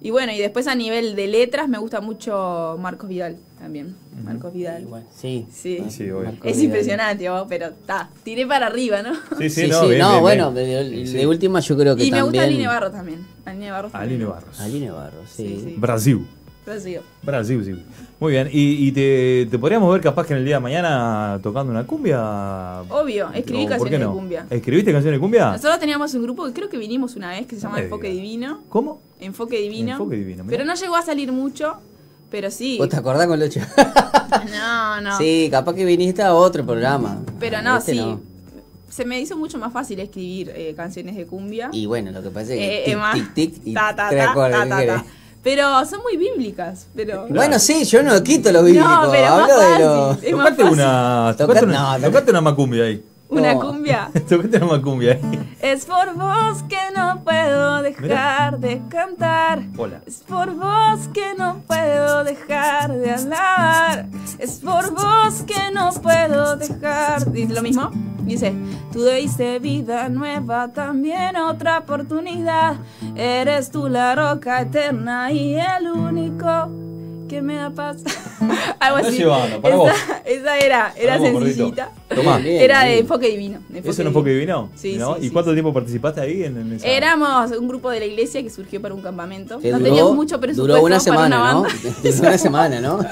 Y 0.00 0.10
bueno, 0.10 0.32
y 0.32 0.38
después 0.38 0.66
a 0.68 0.74
nivel 0.74 1.14
de 1.14 1.26
letras 1.28 1.68
me 1.68 1.76
gusta 1.78 2.00
mucho 2.00 2.76
Marcos 2.80 3.08
Vidal 3.10 3.36
también. 3.60 3.94
Marcos 4.24 4.52
Vidal. 4.54 4.86
Bueno, 4.86 5.06
sí. 5.14 5.46
Sí. 5.52 5.84
Sí, 5.90 6.10
obvio. 6.10 6.30
Marco 6.30 6.48
Es 6.48 6.56
Vidal. 6.56 6.64
impresionante, 6.64 7.28
vos, 7.28 7.44
pero 7.48 7.66
está, 7.66 8.08
tiré 8.24 8.46
para 8.46 8.66
arriba, 8.68 9.02
¿no? 9.02 9.14
Sí, 9.38 9.48
Sí, 9.48 9.50
sí, 9.50 9.62
sí, 9.66 9.68
no, 9.70 9.82
no, 9.82 9.88
bien, 9.88 10.20
bueno, 10.22 10.50
bien. 10.50 11.12
de, 11.12 11.26
última 11.26 11.60
yo 11.60 11.76
creo 11.76 11.94
que 11.94 12.02
Y 12.04 12.10
me 12.10 12.16
también... 12.18 12.24
gusta 12.24 12.42
Aline 12.42 12.66
Barros 12.66 12.92
también. 12.92 13.26
Aline 13.44 13.70
Barros. 13.70 13.94
Aline. 13.94 14.24
Barros. 14.24 14.60
Aline 14.60 14.90
Barros, 14.90 15.30
sí. 15.30 15.46
Sí, 15.46 15.60
sí. 15.66 15.74
Brasil. 15.78 16.26
Brasil. 16.64 17.00
Brasil, 17.22 17.64
sí. 17.64 17.84
Muy 18.20 18.32
bien. 18.32 18.48
¿Y, 18.52 18.86
y 18.86 18.92
te, 18.92 19.48
te 19.50 19.58
podríamos 19.58 19.92
ver 19.92 20.00
capaz 20.00 20.26
que 20.26 20.32
en 20.32 20.38
el 20.38 20.44
día 20.44 20.56
de 20.56 20.60
mañana 20.60 21.40
tocando 21.42 21.72
una 21.72 21.84
cumbia? 21.84 22.82
Obvio, 22.88 23.30
escribí 23.34 23.64
¿O 23.64 23.68
por 23.68 23.78
canciones 23.78 24.00
de 24.08 24.14
cumbia. 24.14 24.46
¿Escribiste 24.48 24.92
canciones 24.92 25.18
de 25.18 25.20
cumbia? 25.20 25.50
Nosotros 25.52 25.78
teníamos 25.80 26.14
un 26.14 26.22
grupo 26.22 26.46
que 26.46 26.52
creo 26.52 26.68
que 26.68 26.78
vinimos 26.78 27.16
una 27.16 27.30
vez 27.30 27.46
que 27.46 27.56
se 27.56 27.62
llama 27.62 27.80
Enfoque. 27.80 28.10
Divino. 28.10 28.60
¿Cómo? 28.68 29.00
Enfoque 29.18 29.58
Divino. 29.60 29.92
Enfoque 29.92 30.16
Divino, 30.16 30.44
mirá. 30.44 30.56
Pero 30.56 30.64
no 30.64 30.74
llegó 30.76 30.94
a 30.94 31.02
salir 31.02 31.32
mucho, 31.32 31.78
pero 32.30 32.48
sí. 32.50 32.76
¿Vos 32.78 32.88
te 32.88 32.96
acordás 32.96 33.26
con 33.26 33.40
Lucho? 33.40 33.60
No, 34.50 35.00
no. 35.02 35.18
Sí, 35.18 35.48
capaz 35.50 35.74
que 35.74 35.84
viniste 35.84 36.22
a 36.22 36.34
otro 36.34 36.64
programa. 36.64 37.20
Pero 37.38 37.58
A 37.58 37.62
no, 37.62 37.76
este 37.76 37.92
sí. 37.92 38.16
Se 38.88 39.04
me 39.04 39.20
hizo 39.20 39.36
mucho 39.36 39.58
más 39.58 39.72
fácil 39.72 40.00
escribir 40.00 40.50
eh, 40.54 40.72
canciones 40.74 41.16
de 41.16 41.26
cumbia. 41.26 41.68
Y 41.72 41.84
bueno, 41.86 42.10
lo 42.12 42.22
que 42.22 42.30
pasa 42.30 42.52
es 42.54 42.58
que 42.58 42.92
Eh, 42.92 42.96
tic, 43.14 43.34
tic, 43.34 43.54
tic 43.54 43.62
y 43.66 43.74
ta, 43.74 43.94
ta, 43.94 44.08
ta, 44.08 44.34
ta, 44.34 44.64
¿qué 44.64 44.68
ta, 44.68 44.86
ta. 44.86 45.04
Pero 45.42 45.84
son 45.86 46.00
muy 46.02 46.16
bíblicas, 46.16 46.86
pero... 46.94 47.26
Bueno, 47.28 47.58
sí, 47.58 47.84
yo 47.84 48.02
no 48.02 48.22
quito 48.22 48.52
lo 48.52 48.62
bíblico, 48.62 48.86
No, 48.88 49.10
pero 49.10 49.24
es 49.24 49.30
más 49.30 49.40
hablo 49.50 49.58
de 49.58 49.66
fácil. 49.66 49.84
lo... 49.84 50.10
Es 50.12 50.16
más 50.36 50.44
Tocate 50.44 50.62
fácil. 50.62 50.72
una, 50.72 51.34
Toca- 51.36 51.46
tocate 51.46 51.64
una, 51.64 51.78
no, 51.82 51.98
no. 51.98 52.06
tocate 52.06 52.30
una 52.30 52.40
macumbia 52.40 52.84
ahí. 52.84 53.04
Una 53.28 53.54
No. 53.54 53.60
cumbia. 53.60 54.10
tocate 54.28 54.56
una 54.58 54.66
macumbia 54.66 55.12
ahí. 55.14 55.54
Es 55.62 55.84
por 55.86 56.14
vos 56.14 56.62
que 56.68 56.78
no 56.94 57.24
puedo 57.24 57.82
dejar 57.82 58.58
de 58.60 58.82
cantar. 58.90 59.62
Hola. 59.78 60.00
Es 60.06 60.16
por 60.28 60.54
vos 60.54 61.08
que 61.14 61.34
no 61.38 61.62
puedo 61.66 62.24
dejar 62.24 62.92
de 62.92 63.10
alabar. 63.10 64.06
Es 64.38 64.60
por 64.60 64.90
vos 64.92 65.42
que 65.46 65.70
no 65.72 65.90
puedo 65.94 66.56
dejar. 66.56 67.32
Dice 67.32 67.54
lo 67.54 67.62
mismo. 67.62 67.90
Dice, 68.24 68.52
tú 68.92 69.04
diste 69.04 69.58
vida 69.58 70.08
nueva, 70.08 70.68
también 70.72 71.36
otra 71.36 71.78
oportunidad. 71.80 72.76
Eres 73.16 73.70
tú 73.70 73.88
la 73.88 74.14
roca 74.14 74.60
eterna 74.60 75.32
y 75.32 75.54
el 75.56 75.88
único 75.90 76.70
que 77.28 77.40
me 77.42 77.56
da 77.56 77.70
paz. 77.70 77.96
Algo 78.78 78.98
así. 78.98 79.16
llevando, 79.18 79.60
para 79.60 79.76
vos. 79.76 79.90
esa, 79.90 80.18
esa 80.24 80.58
era, 80.58 80.92
era 80.96 81.16
Para 81.18 81.30
sencillita. 81.30 81.90
Tomá. 82.14 82.38
Era 82.40 82.84
de 82.84 82.98
enfoque 82.98 83.28
divino. 83.30 83.58
de 83.70 83.78
¿Es 83.78 83.98
un 83.98 84.06
enfoque 84.08 84.30
divino? 84.30 84.68
Sí, 84.74 84.96
¿No? 84.98 85.14
sí, 85.14 85.20
¿Y 85.22 85.24
sí, 85.28 85.30
cuánto 85.30 85.50
sí. 85.50 85.54
tiempo 85.54 85.72
participaste 85.72 86.20
ahí 86.20 86.44
en, 86.44 86.58
en 86.58 86.72
esa? 86.74 86.86
Éramos 86.86 87.50
un 87.52 87.66
grupo 87.68 87.90
de 87.90 88.00
la 88.00 88.04
iglesia 88.06 88.42
que 88.42 88.50
surgió 88.50 88.82
para 88.82 88.94
un 88.94 89.00
campamento. 89.00 89.54
No 89.54 89.60
duró- 89.62 89.82
teníamos 89.82 90.14
mucho 90.14 90.38
presupuesto 90.38 90.74
Duró 90.74 90.84
una 90.84 90.96
para 90.96 91.00
semana, 91.00 91.26
una 91.38 91.52
¿no? 91.54 91.62
banda. 91.62 91.78
Duró 92.02 92.28
una 92.28 92.38
semana, 92.38 92.80
¿no? 92.80 92.98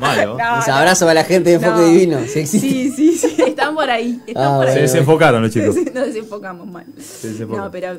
Malo. 0.00 0.36
No, 0.38 0.54
Un 0.58 0.60
no. 0.66 0.74
abrazo 0.74 1.06
para 1.06 1.14
la 1.14 1.24
gente 1.24 1.48
de 1.50 1.56
Enfoque 1.56 1.80
No. 1.80 1.86
Divino. 1.86 2.18
Sí, 2.28 2.46
sí, 2.46 2.90
sí. 2.90 3.47
Están 3.68 3.74
por 3.74 3.90
ahí. 3.90 4.20
Están 4.26 4.44
Ah, 4.44 4.56
por 4.58 4.66
Se 4.66 4.72
ahí. 4.72 4.80
desenfocaron 4.82 5.42
los 5.42 5.50
chicos. 5.52 5.76
Nos 5.94 6.06
desenfocamos 6.06 6.66
mal. 6.66 6.86
Se. 6.98 7.44
No, 7.46 7.70
pero. 7.70 7.98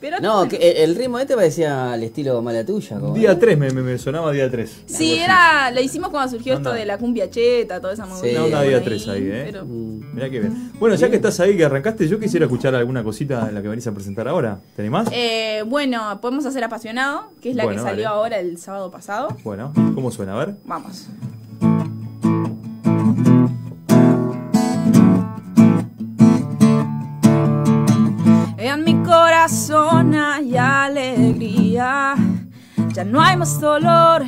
pero 0.00 0.20
No, 0.20 0.46
que 0.48 0.56
el, 0.84 0.94
ritmo 0.94 1.18
este 1.18 1.34
parecía 1.34 1.92
al 1.92 2.02
estilo 2.02 2.40
mala 2.42 2.64
tuya. 2.64 2.98
como- 3.00 3.14
Día 3.14 3.38
3 3.38 3.56
me, 3.58 3.70
me, 3.70 3.82
me 3.82 3.98
sonaba 3.98 4.30
día 4.32 4.50
3. 4.50 4.82
Sí, 4.86 5.18
era. 5.18 5.70
Lo 5.70 5.80
hicimos 5.80 6.10
cuando 6.10 6.30
surgió 6.30 6.54
esto 6.54 6.72
de 6.72 6.84
la 6.84 6.98
cumbia 6.98 7.30
cheta, 7.30 7.80
toda 7.80 7.94
esa 7.94 8.04
movida. 8.06 8.44
Sí. 8.44 8.50
Por 8.52 8.62
día 8.66 8.82
3 8.84 9.08
ahí, 9.08 9.22
¿eh? 9.30 9.42
Pero, 9.46 9.64
Mm. 9.64 10.14
Mirá 10.14 10.30
qué 10.30 10.40
bien. 10.40 10.72
Bueno, 10.78 10.94
ya 10.96 11.08
que 11.10 11.16
estás 11.16 11.38
ahí, 11.40 11.56
que 11.56 11.64
arrancaste, 11.64 12.06
yo 12.08 12.18
quisiera 12.20 12.46
escuchar 12.46 12.74
alguna 12.74 13.02
cosita 13.02 13.48
en 13.48 13.54
la 13.54 13.62
que 13.62 13.68
venís 13.68 13.86
a 13.86 13.92
presentar 13.92 14.28
ahora. 14.28 14.60
¿Te 14.74 14.82
animás? 14.82 15.08
eh, 15.12 15.62
bueno, 15.66 16.18
podemos 16.22 16.44
hacer 16.46 16.62
Apasionado, 16.64 17.28
que 17.42 17.50
es 17.50 17.56
la 17.56 17.64
Bueno, 17.64 17.82
que 17.82 17.88
salió 17.90 18.08
ahora 18.08 18.38
el 18.38 18.58
sábado 18.58 18.90
pasado. 18.90 19.28
Bueno, 19.44 19.72
¿cómo 19.94 20.10
suena? 20.10 20.34
A 20.34 20.44
ver. 20.44 20.54
Vamos. 20.64 21.06
Ya 32.96 33.04
no 33.04 33.20
hay 33.20 33.36
más 33.36 33.60
dolor, 33.60 34.24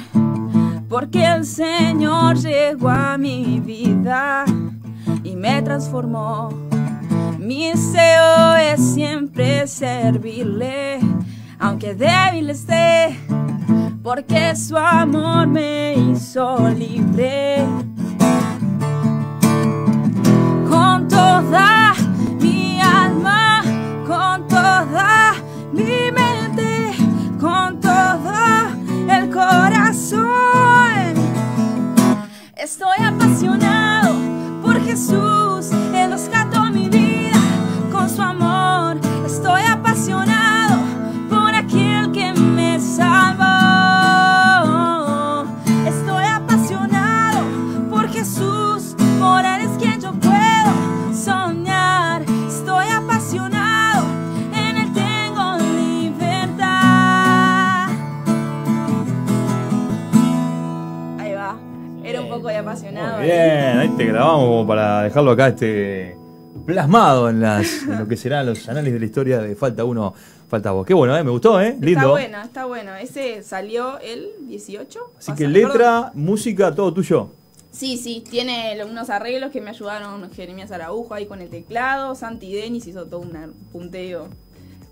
porque 0.90 1.24
el 1.24 1.46
Señor 1.46 2.36
llegó 2.36 2.90
a 2.90 3.16
mi 3.16 3.60
vida 3.60 4.44
y 5.24 5.36
me 5.36 5.62
transformó. 5.62 6.50
Mi 7.38 7.70
deseo 7.70 8.56
es 8.56 8.92
siempre 8.92 9.66
servirle, 9.66 11.00
aunque 11.58 11.94
débil 11.94 12.50
esté, 12.50 13.18
porque 14.02 14.54
su 14.54 14.76
amor 14.76 15.46
me 15.46 15.94
hizo 15.94 16.68
libre. 16.68 17.64
Con 20.68 21.08
toda 21.08 21.94
mi 22.38 22.78
alma, 22.82 23.62
con 24.06 24.46
toda 24.46 25.32
mi 25.72 26.12
mente, 26.12 26.27
corazón. 29.38 31.14
Estoy 32.56 32.98
apasionado 33.04 34.16
por 34.62 34.80
Jesús, 34.84 35.27
dejarlo 65.08 65.30
acá 65.32 65.48
este 65.48 66.16
plasmado 66.66 67.28
en 67.30 67.40
las 67.40 67.82
en 67.84 67.98
lo 67.98 68.08
que 68.08 68.16
serán 68.16 68.46
los 68.46 68.68
análisis 68.68 68.94
de 68.94 69.00
la 69.00 69.06
historia 69.06 69.38
de 69.38 69.54
Falta 69.56 69.84
Uno, 69.84 70.14
Falta 70.48 70.70
Vos. 70.70 70.86
Qué 70.86 70.94
bueno, 70.94 71.16
¿eh? 71.16 71.24
Me 71.24 71.30
gustó, 71.30 71.60
¿eh? 71.60 71.76
Lindo. 71.80 72.00
Está 72.00 72.08
bueno, 72.08 72.42
está 72.42 72.64
bueno. 72.66 72.94
Ese 72.96 73.42
salió 73.42 73.98
el 74.00 74.30
18. 74.46 75.12
Así 75.18 75.32
que 75.34 75.48
letra, 75.48 76.10
música, 76.14 76.74
todo 76.74 76.92
tuyo. 76.92 77.30
Sí, 77.70 77.96
sí, 77.96 78.24
tiene 78.28 78.82
unos 78.84 79.10
arreglos 79.10 79.50
que 79.50 79.60
me 79.60 79.70
ayudaron 79.70 80.30
Jeremías 80.30 80.72
Araujo 80.72 81.14
ahí 81.14 81.26
con 81.26 81.40
el 81.40 81.48
teclado. 81.48 82.14
Santi 82.14 82.52
Denis 82.52 82.86
hizo 82.86 83.06
todo 83.06 83.20
un 83.20 83.54
punteo 83.72 84.28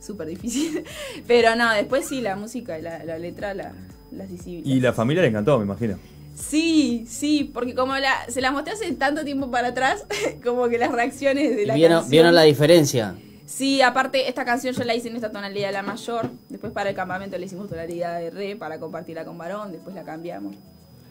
súper 0.00 0.28
difícil. 0.28 0.84
Pero 1.26 1.56
no, 1.56 1.72
después 1.72 2.06
sí, 2.06 2.20
la 2.20 2.36
música 2.36 2.78
y 2.78 2.82
la, 2.82 3.04
la 3.04 3.18
letra 3.18 3.54
la, 3.54 3.72
las 4.12 4.30
hice. 4.30 4.50
Y 4.50 4.80
la 4.80 4.92
familia 4.92 5.22
le 5.22 5.28
encantó, 5.28 5.58
me 5.58 5.64
imagino. 5.64 5.98
Sí, 6.36 7.06
sí, 7.08 7.50
porque 7.52 7.74
como 7.74 7.96
la, 7.96 8.12
se 8.28 8.40
la 8.40 8.50
mostré 8.52 8.74
hace 8.74 8.92
tanto 8.92 9.24
tiempo 9.24 9.50
para 9.50 9.68
atrás, 9.68 10.04
como 10.44 10.68
que 10.68 10.78
las 10.78 10.92
reacciones 10.92 11.56
de 11.56 11.66
la 11.66 11.74
¿Vieron, 11.74 11.96
canción... 11.98 12.10
¿Vieron 12.10 12.34
la 12.34 12.42
diferencia? 12.42 13.14
Sí, 13.46 13.80
aparte, 13.80 14.28
esta 14.28 14.44
canción 14.44 14.74
yo 14.74 14.84
la 14.84 14.94
hice 14.94 15.08
en 15.08 15.16
esta 15.16 15.30
tonalidad 15.32 15.72
la 15.72 15.82
mayor. 15.82 16.28
Después 16.48 16.72
para 16.72 16.90
el 16.90 16.96
campamento 16.96 17.38
le 17.38 17.46
hicimos 17.46 17.68
tonalidad 17.68 18.18
de 18.18 18.30
re 18.30 18.56
para 18.56 18.78
compartirla 18.78 19.24
con 19.24 19.38
varón. 19.38 19.72
Después 19.72 19.94
la 19.94 20.02
cambiamos. 20.02 20.54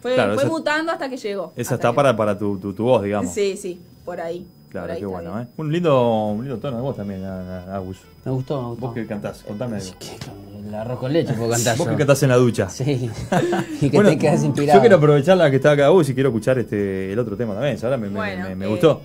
Fue, 0.02 0.14
Claro, 0.16 0.34
fue 0.36 0.44
esa- 0.44 0.52
mutando 0.52 0.92
hasta 0.92 1.10
que 1.10 1.18
llegó. 1.18 1.54
Esa 1.56 1.76
está 1.76 1.90
que- 1.90 1.96
para, 1.96 2.16
para 2.16 2.38
tu, 2.38 2.60
tu, 2.60 2.74
tu 2.74 2.84
voz, 2.84 3.04
digamos. 3.04 3.34
Sí, 3.34 3.58
sí, 3.58 3.80
por 4.04 4.20
ahí. 4.22 4.46
Claro, 4.84 5.00
qué 5.00 5.06
bueno, 5.06 5.34
bien. 5.36 5.44
¿eh? 5.48 5.52
Un 5.58 5.72
lindo, 5.72 6.26
un 6.28 6.42
lindo 6.44 6.58
tono 6.60 6.78
de 6.78 6.84
voz 6.84 6.96
también, 6.98 7.24
a- 7.24 7.64
a- 7.66 7.76
Agus. 7.76 7.98
Me 8.26 8.32
gustó, 8.32 8.62
me 8.62 8.68
gustó. 8.70 8.86
Vos 8.88 8.94
que 8.96 9.06
cantás, 9.06 9.44
contame 9.44 9.78
algo. 9.78 9.90
El 10.68 10.74
arroz 10.76 11.00
con 11.00 11.14
leche 11.14 11.34
puedo 11.34 11.52
cantar 11.52 11.78
Vos 11.78 11.86
yo. 11.86 11.92
que 11.92 11.98
cantás 12.00 12.24
en 12.24 12.30
la 12.30 12.36
ducha. 12.38 12.70
Sí. 12.70 13.10
y 13.82 13.90
que 13.90 13.96
Bueno, 13.98 14.10
te 14.10 14.18
quedas 14.18 14.44
inspirado. 14.44 14.78
Yo 14.78 14.82
quiero 14.82 14.96
aprovechar 14.98 15.38
la 15.38 15.50
que 15.50 15.58
está 15.58 15.72
acá 15.72 15.86
Agus 15.86 16.10
y 16.10 16.14
quiero 16.16 16.30
escuchar 16.30 16.58
este 16.60 17.14
el 17.14 17.20
otro 17.20 17.38
tema 17.38 17.54
también. 17.54 17.78
Ahora 17.84 17.98
me, 17.98 18.10
me- 18.10 18.16
Bueno, 18.18 18.44
me- 18.50 18.56
me 18.56 18.66
eh, 18.66 18.70
gustó. 18.70 19.02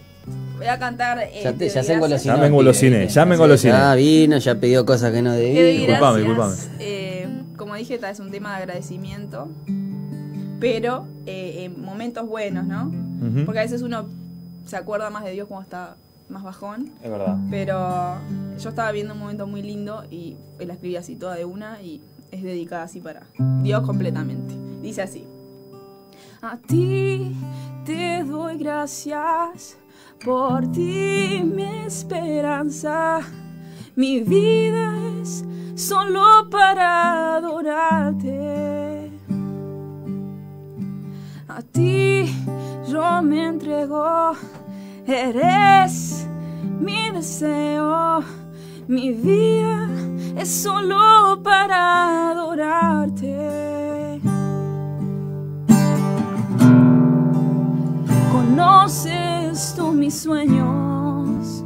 Voy 0.56 0.66
a 0.66 0.78
cantar. 0.78 1.18
Eh, 1.18 1.40
Ya, 1.44 1.52
te, 1.52 1.59
Te 1.59 1.68
ya 1.68 1.83
se 1.83 1.94
engolosinó. 1.94 2.35
Ya 2.35 2.40
me 2.40 2.46
engolosiné, 2.46 3.09
ya 3.09 3.24
me 3.24 3.35
engolosiné. 3.35 3.72
Ya 3.72 3.94
vino, 3.94 4.38
ya 4.38 4.54
pidió 4.61 4.85
cosas 4.87 5.12
que 5.12 5.22
no 5.22 5.33
debía. 5.33 5.64
Disculpame, 5.64 6.22
gracias. 6.22 6.70
Eh, 6.78 7.28
como 7.56 7.74
dije, 7.74 7.94
esta 7.94 8.11
es 8.11 8.20
un 8.20 8.30
tema 8.30 8.50
de 8.56 8.62
agradecimiento. 8.64 9.48
Pero 10.61 11.06
eh, 11.26 11.64
en 11.64 11.80
momentos 11.83 12.26
buenos, 12.28 12.66
¿no? 12.66 12.92
Porque 13.46 13.61
a 13.61 13.62
veces 13.62 13.83
uno 13.83 14.06
se 14.70 14.76
acuerda 14.76 15.11
más 15.11 15.24
de 15.24 15.33
Dios 15.33 15.48
cuando 15.48 15.64
está 15.64 15.96
más 16.28 16.44
bajón. 16.44 16.92
Es 17.02 17.11
verdad. 17.11 17.37
Pero 17.50 18.18
yo 18.56 18.68
estaba 18.68 18.92
viendo 18.92 19.14
un 19.14 19.18
momento 19.18 19.48
muy 19.48 19.62
lindo 19.62 20.04
y 20.09 20.37
la 20.61 20.74
escribí 20.74 20.94
así 20.94 21.16
toda 21.16 21.35
de 21.35 21.44
una 21.44 21.83
y 21.83 22.00
es 22.30 22.44
dedicada 22.44 22.85
así 22.85 23.00
para 23.00 23.26
Dios 23.62 23.85
completamente. 23.85 24.54
Dice 24.80 25.02
así. 25.02 25.26
A 26.40 26.56
ti 26.56 27.37
te 27.85 28.22
doy 28.22 28.59
gracias, 28.59 29.76
por 30.24 30.70
ti 30.70 31.42
mi 31.44 31.85
esperanza. 31.87 33.20
Mi 33.96 34.20
vida 34.20 34.94
es 35.20 35.44
solo 35.74 36.48
para 36.48 37.35
adorarte. 37.38 39.11
A 41.48 41.61
ti 41.62 42.33
yo 42.88 43.22
me 43.22 43.46
entrego, 43.46 44.33
Eres 45.12 46.25
mi 46.79 47.11
deseo, 47.11 48.23
mi 48.87 49.12
vida 49.12 49.88
es 50.37 50.49
solo 50.49 51.40
para 51.42 52.31
adorarte. 52.31 54.20
Conoces 58.31 59.75
tú 59.77 59.90
mis 59.90 60.14
sueños. 60.14 61.64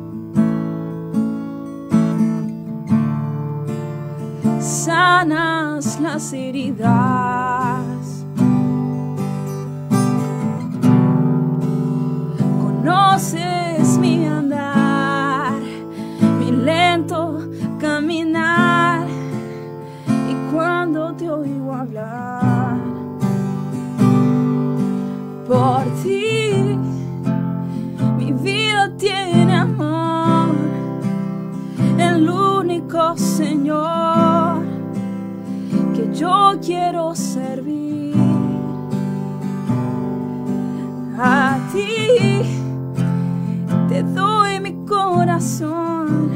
Sanas 4.58 6.00
las 6.00 6.32
heridas. 6.32 7.53
Conoces 13.14 13.96
mi 13.98 14.26
andar, 14.26 15.60
mi 16.40 16.50
lento 16.50 17.48
caminar. 17.78 19.06
Y 20.08 20.34
cuando 20.52 21.14
te 21.14 21.30
oigo 21.30 21.72
hablar, 21.74 22.76
por 25.46 25.84
ti 26.02 26.76
mi 28.18 28.32
vida 28.32 28.90
tiene 28.98 29.58
amor, 29.58 30.56
el 31.96 32.28
único 32.28 33.16
Señor 33.16 34.58
que 35.94 36.12
yo 36.12 36.58
corazón, 45.44 46.30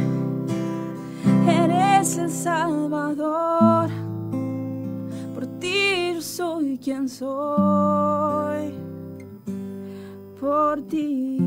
eres 1.48 2.18
el 2.18 2.30
Salvador, 2.30 3.88
por 5.34 5.46
ti 5.58 6.12
yo 6.14 6.20
soy 6.20 6.78
quien 6.78 7.08
soy, 7.08 8.74
por 10.38 10.82
ti. 10.88 11.38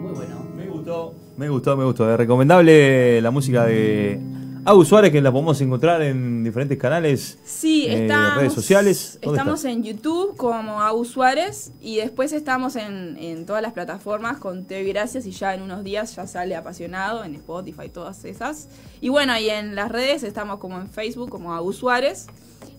Muy 0.00 0.12
bueno. 0.12 0.44
Me 0.56 0.68
gustó, 0.68 1.14
me 1.36 1.48
gustó, 1.48 1.76
me 1.76 1.84
gustó. 1.84 2.10
Es 2.10 2.16
recomendable 2.18 3.20
la 3.20 3.30
música 3.30 3.64
de 3.66 4.20
Agus 4.68 4.88
Suárez, 4.88 5.10
que 5.12 5.22
la 5.22 5.32
podemos 5.32 5.58
encontrar 5.62 6.02
en 6.02 6.44
diferentes 6.44 6.76
canales, 6.76 7.38
Sí, 7.42 7.86
eh, 7.86 8.02
estamos, 8.02 8.36
redes 8.36 8.52
sociales. 8.52 9.18
¿Dónde 9.22 9.38
Estamos 9.38 9.60
está? 9.60 9.70
en 9.70 9.82
YouTube 9.82 10.36
como 10.36 10.82
Agus 10.82 11.08
Suárez 11.08 11.72
y 11.80 11.96
después 11.96 12.34
estamos 12.34 12.76
en, 12.76 13.16
en 13.16 13.46
todas 13.46 13.62
las 13.62 13.72
plataformas 13.72 14.36
con 14.36 14.66
doy 14.66 14.84
gracias 14.92 15.24
y 15.24 15.30
ya 15.30 15.54
en 15.54 15.62
unos 15.62 15.84
días 15.84 16.14
ya 16.14 16.26
sale 16.26 16.54
apasionado 16.54 17.24
en 17.24 17.34
Spotify, 17.36 17.88
todas 17.88 18.22
esas. 18.26 18.68
Y 19.00 19.08
bueno, 19.08 19.38
y 19.38 19.48
en 19.48 19.74
las 19.74 19.90
redes 19.90 20.22
estamos 20.22 20.58
como 20.58 20.78
en 20.78 20.90
Facebook 20.90 21.30
como 21.30 21.54
Agus 21.54 21.76
Suárez 21.76 22.26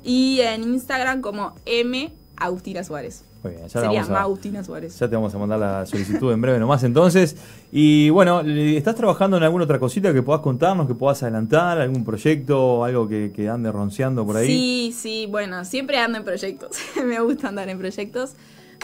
y 0.04 0.42
en 0.42 0.62
Instagram 0.62 1.22
como 1.22 1.56
M 1.66 2.14
Agustina 2.38 2.84
Suárez. 2.84 3.24
Muy 3.42 3.54
bien, 3.54 3.64
ya, 3.64 3.70
Sería 3.82 4.02
vamos 4.02 4.10
a- 4.10 4.22
Agustina 4.22 4.64
Suárez. 4.64 5.00
ya 5.00 5.10
te 5.10 5.16
vamos 5.16 5.34
a 5.34 5.38
mandar 5.38 5.60
la 5.60 5.86
solicitud 5.86 6.32
en 6.34 6.42
breve 6.42 6.60
nomás 6.60 6.84
entonces. 6.84 7.38
Y 7.72 8.10
bueno, 8.10 8.42
¿estás 8.42 8.96
trabajando 8.96 9.38
en 9.38 9.44
alguna 9.44 9.64
otra 9.64 9.80
cosita 9.80 10.12
que 10.14 10.22
puedas 10.22 10.42
contarnos, 10.42 10.88
que 10.88 10.94
puedas 10.96 11.24
adelantar? 11.24 11.80
¿Algún 11.80 12.04
proyecto, 12.04 12.84
algo 12.84 13.08
que, 13.08 13.32
que 13.34 13.48
ande 13.48 13.72
ronceando 13.72 14.26
por 14.26 14.36
ahí? 14.38 14.48
Sí, 14.48 14.94
sí, 14.98 15.28
bueno, 15.30 15.64
siempre 15.64 16.00
ando 16.00 16.18
en 16.18 16.26
proyectos. 16.26 16.78
Me 17.06 17.20
gusta 17.22 17.48
andar 17.48 17.70
en 17.70 17.78
proyectos. 17.80 18.34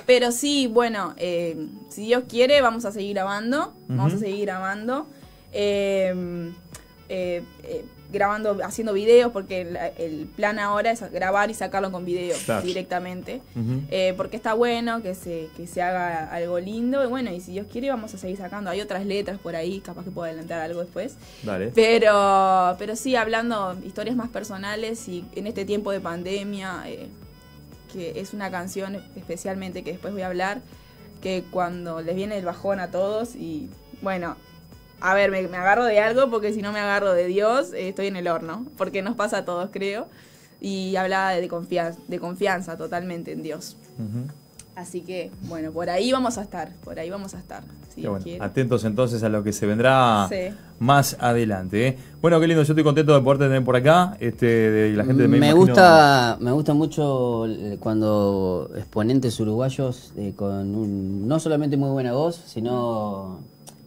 Pero 0.06 0.32
sí, 0.32 0.68
bueno, 0.68 1.14
eh, 1.18 1.68
si 1.90 2.04
Dios 2.06 2.24
quiere, 2.30 2.62
vamos 2.62 2.86
a 2.86 2.92
seguir 2.92 3.14
grabando. 3.16 3.74
Vamos 3.90 4.14
a 4.14 4.18
seguir 4.18 4.46
grabando. 4.46 5.08
Eh, 5.52 6.52
eh, 7.10 7.44
eh, 7.64 7.86
grabando, 8.16 8.58
haciendo 8.64 8.94
videos, 8.94 9.32
porque 9.32 9.62
el, 9.62 9.78
el 9.98 10.26
plan 10.26 10.58
ahora 10.58 10.92
es 10.92 11.12
grabar 11.12 11.52
y 11.52 11.54
sacarlo 11.54 11.92
con 11.92 12.06
video 12.06 12.36
directamente. 12.64 13.42
Eh, 13.92 14.14
porque 14.18 14.36
está 14.36 14.54
bueno 14.54 15.02
que 15.04 15.14
se, 15.14 15.50
que 15.56 15.68
se 15.68 15.82
haga 15.82 16.32
algo 16.32 16.60
lindo. 16.60 17.04
Y 17.04 17.08
bueno, 17.08 17.32
y 17.32 17.42
si 17.42 17.52
Dios 17.52 17.68
quiere, 17.72 17.90
vamos 17.90 18.14
a 18.14 18.18
seguir 18.18 18.38
sacando. 18.38 18.72
Hay 18.72 18.82
otras 18.82 19.06
letras 19.06 19.38
por 19.38 19.56
ahí, 19.56 19.80
capaz 19.82 20.04
que 20.04 20.12
puedo 20.12 20.26
adelantar 20.26 20.62
algo 20.62 20.82
después. 20.82 21.18
Dale. 21.44 21.72
Pero, 21.76 22.76
pero 22.80 22.96
sí, 22.96 23.16
hablando 23.16 23.78
historias 23.86 24.16
más 24.16 24.30
personales 24.30 25.08
y 25.08 25.26
en 25.36 25.46
este 25.46 25.66
tiempo 25.66 25.92
de 25.92 26.00
pandemia, 26.00 26.84
eh, 26.88 27.08
que 27.94 28.20
es 28.20 28.34
una 28.34 28.50
canción 28.50 29.04
especialmente 29.16 29.84
que 29.84 29.92
después 29.92 30.14
voy 30.14 30.24
a 30.24 30.28
hablar, 30.28 30.62
que 31.22 31.44
cuando 31.52 32.02
les 32.02 32.16
viene 32.16 32.38
el 32.38 32.46
bajón 32.46 32.80
a 32.80 32.92
todos 32.92 33.36
y 33.36 33.70
bueno, 34.02 34.36
a 35.02 35.14
ver, 35.14 35.32
me, 35.32 35.42
me 35.48 35.58
agarro 35.58 35.86
de 35.86 36.00
algo 36.00 36.30
porque 36.30 36.54
si 36.54 36.62
no 36.62 36.72
me 36.72 36.80
agarro 36.80 37.14
de 37.14 37.28
Dios, 37.28 37.74
eh, 37.74 37.90
estoy 37.90 38.08
en 38.08 38.16
el 38.16 38.28
horno, 38.28 38.66
porque 38.78 39.02
nos 39.02 39.16
pasa 39.16 39.40
a 39.40 39.46
todos, 39.46 39.70
creo. 39.72 40.08
Y 40.62 40.96
hablaba 40.96 41.32
de, 41.32 41.48
confianza, 41.48 42.00
de 42.08 42.20
confianza 42.20 42.78
totalmente 42.78 43.32
en 43.34 43.44
Dios. 43.44 43.78
Así 44.76 45.02
que, 45.02 45.32
bueno, 45.44 45.72
por 45.72 45.90
ahí 45.90 46.12
vamos 46.12 46.38
a 46.38 46.42
estar, 46.42 46.70
por 46.84 47.00
ahí 47.00 47.10
vamos 47.10 47.34
a 47.34 47.40
estar. 47.40 47.64
Si 47.94 48.06
bueno. 48.06 48.26
Atentos 48.44 48.84
entonces 48.84 49.24
a 49.24 49.30
lo 49.30 49.42
que 49.42 49.54
se 49.54 49.66
vendrá 49.66 50.28
Sí. 50.30 50.54
más 50.80 51.16
adelante. 51.22 51.88
¿eh? 51.88 51.98
Bueno, 52.22 52.42
qué 52.42 52.48
lindo, 52.48 52.62
yo 52.64 52.74
estoy 52.74 52.84
contento 52.84 53.14
de 53.16 53.22
poder 53.22 53.38
tener 53.40 53.64
por 53.64 53.78
acá. 53.78 54.18
Este, 54.20 54.46
de 54.48 54.92
la 54.98 55.06
gente 55.06 55.30
me 55.30 55.38
imagino- 55.38 55.56
gusta 55.58 56.38
me 56.42 56.52
gusta 56.52 56.74
mucho 56.74 57.46
eh, 57.48 57.78
cuando 57.80 58.70
exponentes 58.76 59.40
uruguayos 59.40 60.12
eh, 60.18 60.34
con 60.36 60.76
un- 60.76 61.26
no 61.26 61.40
solamente 61.40 61.78
muy 61.78 61.92
buena 61.92 62.12
voz 62.12 62.36
sino 62.46 63.40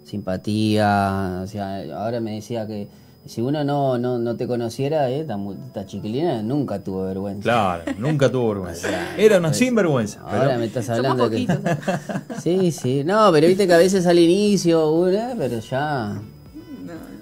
simpatía 0.09 1.41
o 1.43 1.47
sea 1.47 1.83
ahora 1.97 2.21
me 2.21 2.33
decía 2.33 2.67
que 2.67 2.89
si 3.27 3.43
uno 3.43 3.63
no 3.63 3.99
no, 3.99 4.19
no 4.19 4.37
te 4.37 4.47
conociera 4.47 5.11
eh, 5.11 5.21
esta, 5.21 5.85
chiquilina 5.87 6.43
nunca 6.43 6.79
tuvo 6.83 7.05
vergüenza 7.05 7.43
Claro, 7.43 7.83
nunca 7.99 8.31
tuvo 8.31 8.49
vergüenza. 8.55 8.89
Era 9.19 9.39
una 9.39 9.53
sinvergüenza. 9.53 10.21
ahora 10.23 10.47
pero- 10.47 10.59
me 10.61 10.65
estás 10.67 10.87
Somos 10.87 10.99
hablando 11.05 11.29
que 11.31 11.47
poquitos. 11.47 11.59
sí 12.43 12.73
sí 12.73 13.05
no 13.05 13.31
pero 13.33 13.47
viste 13.47 13.67
que 13.67 13.75
a 13.75 13.79
veces 13.79 14.07
al 14.07 14.19
inicio 14.19 14.91
una 14.93 15.35
pero 15.37 15.59
ya. 15.61 16.21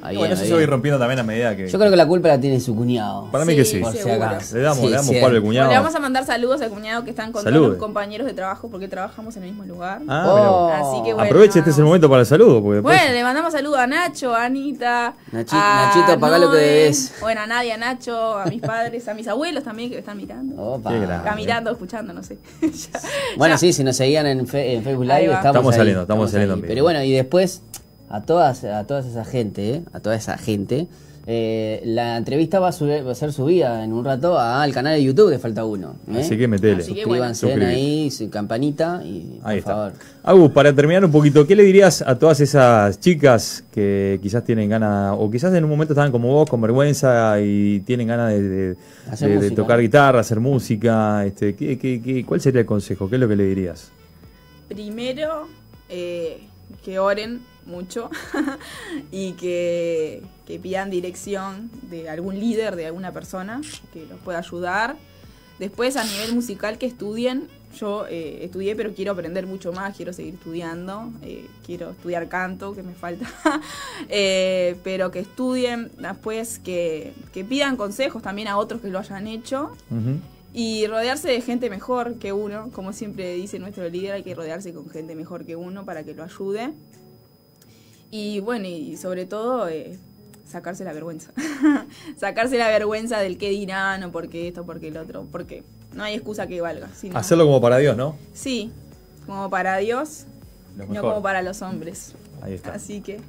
Ahí 0.02 0.16
bueno, 0.16 0.35
eso 0.35 0.42
ahí. 0.42 0.48
se 0.48 0.54
va 0.54 0.61
a 0.61 0.62
ir 0.62 0.68
rompiendo 0.70 0.98
también 0.98 1.18
a 1.18 1.22
medida 1.22 1.56
que. 1.56 1.68
yo 1.68 1.78
creo 1.78 1.90
que 1.90 1.96
la 1.96 2.06
culpa 2.06 2.28
la 2.28 2.40
tiene 2.40 2.61
su 2.61 2.74
cuñado 2.76 3.28
Para 3.30 3.44
mí 3.44 3.52
Sí, 3.52 3.59
que 3.59 3.64
sí. 3.64 3.78
por 3.78 3.92
si 3.92 4.09
acaso. 4.11 4.56
Le 4.56 4.62
damos, 4.62 4.78
Sí, 4.78 4.87
le 4.87 4.96
damos 4.96 5.14
palo 5.16 5.37
al 5.37 5.42
cuñado. 5.42 5.68
Le 5.70 5.76
vamos 5.76 5.94
a 5.94 5.98
mandar 6.00 6.24
saludos 6.26 6.61
al 6.62 6.70
cuñado 6.70 7.04
que 7.04 7.11
están 7.11 7.32
con 7.32 7.42
Salude. 7.42 7.59
todos 7.61 7.70
los 7.72 7.78
compañeros 7.78 8.26
de 8.26 8.32
trabajo 8.35 8.68
porque 8.70 8.88
trabajamos 8.88 9.37
en 9.37 9.42
el 9.44 9.48
mismo 9.50 9.64
lugar. 9.64 10.02
Ah. 10.09 10.80
Así 10.80 11.02
que 11.04 11.12
bueno. 11.14 11.22
Aproveche, 11.28 11.59
este 11.59 11.70
es 11.70 11.78
el 11.78 11.85
momento 11.85 12.09
para 12.09 12.20
el 12.20 12.26
saludo. 12.26 12.62
Porque 12.62 12.76
después- 12.76 12.96
Bueno, 12.98 13.12
le 13.12 13.22
mandamos 13.22 13.52
saludos 13.52 13.78
a 13.78 13.87
Nacho, 13.87 14.35
a 14.35 14.44
Anita. 14.44 15.14
Nachi- 15.32 15.52
a 15.52 15.92
Nachito, 15.94 16.20
pagá 16.20 16.38
lo 16.38 16.50
que 16.50 16.59
debes. 16.59 17.14
Bueno, 17.20 17.40
a 17.42 17.46
Nadia, 17.46 17.74
a 17.74 17.78
Nacho, 17.78 18.38
a 18.38 18.46
mis 18.46 18.61
padres, 18.61 19.06
a 19.09 19.14
mis 19.14 19.26
abuelos 19.28 19.64
también 19.64 19.88
que 19.90 19.96
me 19.96 20.00
están 20.00 20.16
mirando. 20.16 20.56
Opa. 20.61 20.90
Qué 20.90 20.96
grande. 21.00 21.14
Acá 21.28 21.35
mirando, 21.37 21.70
escuchando, 21.70 22.12
no 22.12 22.22
sé. 22.22 22.38
Ya- 22.62 23.00
Bueno, 23.37 23.54
ya. 23.54 23.59
sí, 23.59 23.72
si 23.72 23.82
nos 23.85 23.96
seguían 23.96 24.26
en, 24.26 24.46
Fe- 24.46 24.74
en 24.74 24.82
Facebook 24.82 25.04
Live, 25.04 25.24
estamos, 25.24 25.46
Estamos 25.46 25.72
ahí, 25.74 25.78
saliendo, 25.78 26.02
estamos 26.02 26.30
saliendo 26.30 26.54
ahí. 26.54 26.59
en 26.59 26.62
vivo. 26.62 26.70
Pero 26.72 26.82
bueno, 26.85 27.02
y 27.02 27.12
después, 27.12 27.62
a 28.09 28.23
todas, 28.23 28.64
a 28.64 28.85
todas 28.87 29.07
esa 29.07 29.25
gente, 29.25 29.71
¿eh? 29.75 29.83
a 29.92 30.01
toda 30.01 30.16
esa 30.16 30.38
gente, 30.38 30.87
eh, 31.29 31.83
la 31.85 32.16
entrevista 32.16 32.61
va 32.61 32.69
a, 32.69 32.73
subir- 32.73 33.05
va 33.05 33.11
a 33.11 33.14
ser 33.16 33.33
subida 33.33 33.83
en 33.83 33.92
un 33.92 34.05
rato 34.05 34.38
al 34.38 34.73
canal 34.73 34.95
de 34.95 35.03
YouTube 35.03 35.29
de 35.29 35.40
Falta 35.40 35.64
Uno. 35.64 35.97
¿eh? 36.09 36.21
Así 36.21 36.37
que 36.38 36.47
metele. 36.47 36.83
Así 36.85 36.95
que 36.95 37.05
bueno. 37.05 37.35
Suscríbanse 37.35 37.40
Suscribite. 37.40 37.66
ahí, 37.66 38.11
su 38.12 38.31
campanita 38.31 39.03
y 39.05 39.40
por 39.42 39.51
Ahí 39.51 39.59
está. 39.59 39.73
favor. 39.73 39.92
Agus, 40.23 40.53
para 40.53 40.73
terminar 40.73 41.05
un 41.05 41.11
poquito, 41.11 41.45
¿qué 41.45 41.57
le 41.57 41.64
dirías 41.64 42.01
a 42.03 42.16
todas 42.16 42.38
esas 42.40 43.01
chicas 43.01 43.64
que 43.73 44.21
quizás 44.23 44.45
tienen 44.45 44.69
ganas, 44.69 45.16
o 45.19 45.29
quizás 45.29 45.53
en 45.53 45.64
un 45.64 45.71
momento 45.71 45.95
estaban 45.95 46.12
como 46.12 46.29
vos, 46.29 46.49
con 46.49 46.61
vergüenza 46.61 47.40
y 47.40 47.81
tienen 47.81 48.07
ganas 48.07 48.31
de, 48.31 48.42
de- 48.42 48.77
Hacer 49.11 49.29
de- 49.29 49.35
de 49.35 49.40
música. 49.40 49.57
tocar 49.57 49.81
guitarra, 49.81 50.21
hacer 50.21 50.38
música? 50.38 51.27
Este, 51.27 51.57
¿qué, 51.57 51.77
qué- 51.77 52.01
qué- 52.01 52.25
cuál 52.25 52.40
sería 52.40 52.61
el 52.61 52.66
consejo? 52.66 53.09
¿Qué 53.09 53.16
es 53.16 53.21
lo 53.21 53.27
que 53.27 53.35
le 53.35 53.45
dirías? 53.47 53.90
Primero, 54.69 55.49
eh, 55.88 56.40
que 56.85 56.98
oren 56.98 57.44
mucho 57.66 58.11
y 59.11 59.33
que, 59.33 60.22
pidan 60.62 60.90
dirección 60.90 61.70
de 61.90 62.09
algún 62.09 62.38
líder, 62.38 62.76
de 62.76 62.87
alguna 62.87 63.12
persona 63.12 63.61
que 63.92 64.07
los 64.07 64.18
pueda 64.20 64.38
ayudar. 64.38 64.96
Después, 65.59 65.96
a 65.96 66.05
nivel 66.05 66.35
musical, 66.35 66.79
que 66.79 66.87
estudien. 66.87 67.48
Yo 67.79 68.07
eh, 68.09 68.44
estudié, 68.44 68.74
pero 68.74 68.94
quiero 68.94 69.12
aprender 69.12 69.46
mucho 69.46 69.70
más, 69.72 69.94
quiero 69.94 70.12
seguir 70.12 70.35
estudiando, 70.35 71.12
eh, 71.22 71.46
quiero 71.66 71.90
estudiar 71.90 72.29
canto, 72.29 72.74
que 72.74 72.83
me 72.83 72.94
falta. 72.94 73.26
Eh, 74.09 74.76
pero 74.85 75.11
que 75.11 75.18
estudien, 75.18 75.90
después 75.98 76.59
que, 76.61 77.12
pidan 77.48 77.76
consejos 77.76 78.22
también 78.22 78.48
a 78.48 78.57
otros 78.57 78.81
que 78.81 78.88
lo 78.88 78.98
hayan 78.98 79.26
hecho. 79.26 79.72
Y 80.59 80.87
rodearse 80.87 81.29
de 81.29 81.42
gente 81.42 81.69
mejor 81.69 82.14
que 82.14 82.33
uno, 82.33 82.71
como 82.73 82.95
siempre 82.95 83.35
dice 83.35 83.59
nuestro 83.59 83.87
líder, 83.90 84.12
hay 84.14 84.23
que 84.23 84.35
rodearse 84.35 84.73
con 84.73 84.88
gente 84.88 85.14
mejor 85.14 85.45
que 85.45 85.55
uno 85.55 85.85
para 85.85 86.03
que 86.03 86.14
lo 86.14 86.25
ayude. 86.25 86.73
Y 88.11 88.40
bueno, 88.40 88.66
y 88.66 88.97
sobre 88.97 89.27
todo 89.27 89.69
eh, 89.69 89.99
sacarse 90.49 90.83
la 90.85 90.95
vergüenza. 90.95 91.31
sacarse 92.19 92.57
la 92.57 92.69
vergüenza 92.69 93.19
del 93.19 93.37
qué 93.37 93.51
dirán 93.51 94.03
o 94.05 94.11
por 94.12 94.31
qué 94.31 94.49
esto, 94.49 94.64
por 94.64 94.81
qué 94.81 94.88
el 94.88 94.97
otro, 94.97 95.27
porque 95.31 95.62
no 95.92 96.05
hay 96.05 96.14
excusa 96.14 96.47
que 96.47 96.59
valga. 96.62 96.88
sino- 96.95 97.19
Hacerlo 97.19 97.45
como 97.45 97.61
para 97.61 97.77
Dios, 97.77 97.95
¿no? 97.95 98.16
Sí, 98.33 98.73
como 99.27 99.51
para 99.51 99.77
Dios, 99.77 100.25
no 100.75 101.03
como 101.03 101.21
para 101.23 101.42
los 101.42 101.61
hombres. 101.61 102.14
Ahí 102.40 102.55
está. 102.55 102.73
Así 102.73 103.03
que 103.03 103.21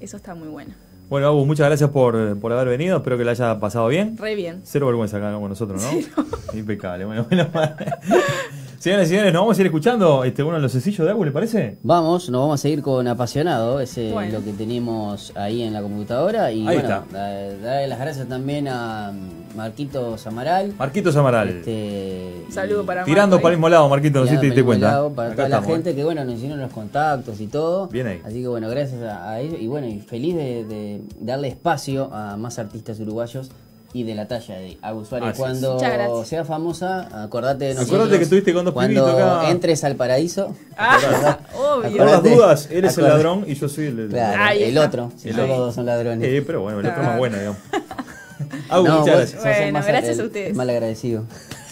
eso 0.00 0.16
está 0.16 0.34
muy 0.34 0.48
bueno. 0.48 0.72
Bueno, 1.10 1.26
Agus, 1.26 1.44
muchas 1.44 1.66
gracias 1.66 1.90
por, 1.90 2.38
por 2.38 2.52
haber 2.52 2.68
venido. 2.68 2.98
Espero 2.98 3.18
que 3.18 3.24
la 3.24 3.32
haya 3.32 3.58
pasado 3.58 3.88
bien. 3.88 4.16
Re 4.16 4.36
bien. 4.36 4.60
Cero 4.62 4.86
vergüenza 4.86 5.16
acá 5.16 5.32
con 5.34 5.48
nosotros, 5.48 5.82
¿no? 5.82 6.56
Impecable. 6.56 7.04
Bueno, 7.04 7.26
bueno. 7.28 7.46
Señoras 8.80 9.08
y 9.08 9.10
señores, 9.10 9.34
nos 9.34 9.42
vamos 9.42 9.58
a 9.58 9.60
ir 9.60 9.66
escuchando 9.66 10.24
este, 10.24 10.42
uno 10.42 10.56
de 10.56 10.62
los 10.62 10.72
sencillos 10.72 11.04
de 11.04 11.10
Agus, 11.10 11.26
¿le 11.26 11.32
parece? 11.32 11.76
Vamos, 11.82 12.30
nos 12.30 12.40
vamos 12.40 12.58
a 12.58 12.62
seguir 12.62 12.80
con 12.80 13.06
Apasionado, 13.08 13.78
ese 13.78 14.06
es 14.08 14.14
Bueno. 14.14 14.38
lo 14.38 14.42
que 14.42 14.54
tenemos 14.54 15.34
ahí 15.36 15.60
en 15.60 15.74
la 15.74 15.82
computadora. 15.82 16.50
Y 16.50 16.66
Ahí 16.66 16.76
bueno, 16.78 16.88
da- 17.12 17.54
darle 17.62 17.88
las 17.88 17.98
gracias 17.98 18.26
también 18.26 18.68
a 18.68 19.12
Marquitos 19.54 20.26
Amaral. 20.26 20.72
Marquitos 20.78 21.14
Amaral. 21.14 21.50
Este, 21.50 22.46
saludo 22.48 22.86
para 22.86 23.04
Tirando 23.04 23.36
Marco 23.36 23.42
para 23.42 23.52
el 23.52 23.58
mismo 23.58 23.68
lado, 23.68 23.86
Marquito, 23.90 24.20
no 24.20 24.24
sé 24.26 24.36
si 24.36 24.40
te 24.40 24.46
diste 24.46 24.64
cuenta. 24.64 24.88
lado, 24.92 25.12
Para 25.12 25.28
Acá 25.34 25.44
toda 25.44 25.60
la 25.60 25.62
gente 25.62 25.90
¿eh? 25.90 25.94
que 25.94 26.02
bueno 26.04 26.24
nos 26.24 26.36
hicieron 26.36 26.58
los 26.58 26.72
contactos 26.72 27.38
y 27.38 27.48
todo. 27.48 27.86
Bien 27.88 28.06
ahí. 28.06 28.22
Así 28.24 28.40
que 28.40 28.48
bueno, 28.48 28.70
gracias 28.70 29.02
a, 29.02 29.30
a 29.30 29.40
ellos. 29.40 29.60
Y 29.60 29.66
bueno, 29.66 29.88
y 29.88 30.00
feliz 30.00 30.34
de, 30.36 30.64
de 30.64 31.02
darle 31.20 31.48
espacio 31.48 32.14
a 32.14 32.38
más 32.38 32.58
artistas 32.58 32.98
uruguayos 32.98 33.50
y 33.92 34.04
de 34.04 34.14
la 34.14 34.28
talla 34.28 34.54
de 34.56 34.78
Agus 34.82 35.08
Suárez. 35.08 35.36
Cuando 35.36 35.74
Muchas 35.74 35.92
gracias. 35.92 36.28
sea 36.28 36.44
famosa, 36.44 37.22
acordate 37.24 37.64
de 37.66 37.74
nosotros. 37.74 37.94
Acordate 37.98 38.16
que 38.18 38.22
estuviste 38.24 38.54
con 38.54 38.64
dos 38.64 38.72
Cuando 38.74 39.04
pibitos 39.04 39.20
acá. 39.22 39.50
entres 39.50 39.82
al 39.84 39.96
paraíso. 39.96 40.54
Ah, 40.76 41.38
Por 41.52 41.86
obvio. 41.86 42.04
las 42.04 42.22
dudas, 42.22 42.68
él 42.70 42.84
es 42.84 42.96
el 42.98 43.04
ladrón 43.04 43.44
y 43.48 43.54
yo 43.54 43.68
soy 43.68 43.86
el. 43.86 43.98
el- 43.98 44.08
Claro, 44.10 44.54
el 44.58 44.78
otro. 44.78 45.12
Si 45.16 45.30
dos 45.30 45.74
son 45.74 45.86
ladrones. 45.86 46.28
Eh, 46.28 46.42
pero 46.46 46.60
bueno, 46.62 46.80
el 46.80 46.86
otro 46.86 47.00
Ah. 47.02 47.06
más 47.06 47.18
bueno, 47.18 47.36
digamos. 47.38 47.58
Agus, 48.70 48.88
No, 48.88 48.98
muchas 49.00 49.16
gracias. 49.16 49.42
Bueno, 49.42 49.72
más- 49.72 49.86
gracias 49.86 50.18
a 50.20 50.24
ustedes. 50.24 50.54
Mal 50.56 50.70
agradecido. 50.70 51.24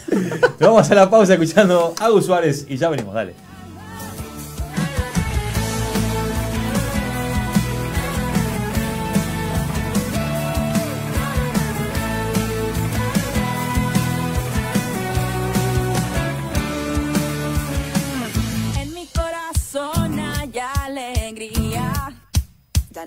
Nos 0.10 0.58
vamos 0.58 0.90
a 0.90 0.94
la 0.94 1.08
pausa 1.10 1.34
escuchando 1.34 1.94
a 2.00 2.04
Agus 2.06 2.26
Suárez 2.26 2.66
y 2.68 2.76
ya 2.76 2.88
venimos, 2.88 3.14
dale. 3.14 3.34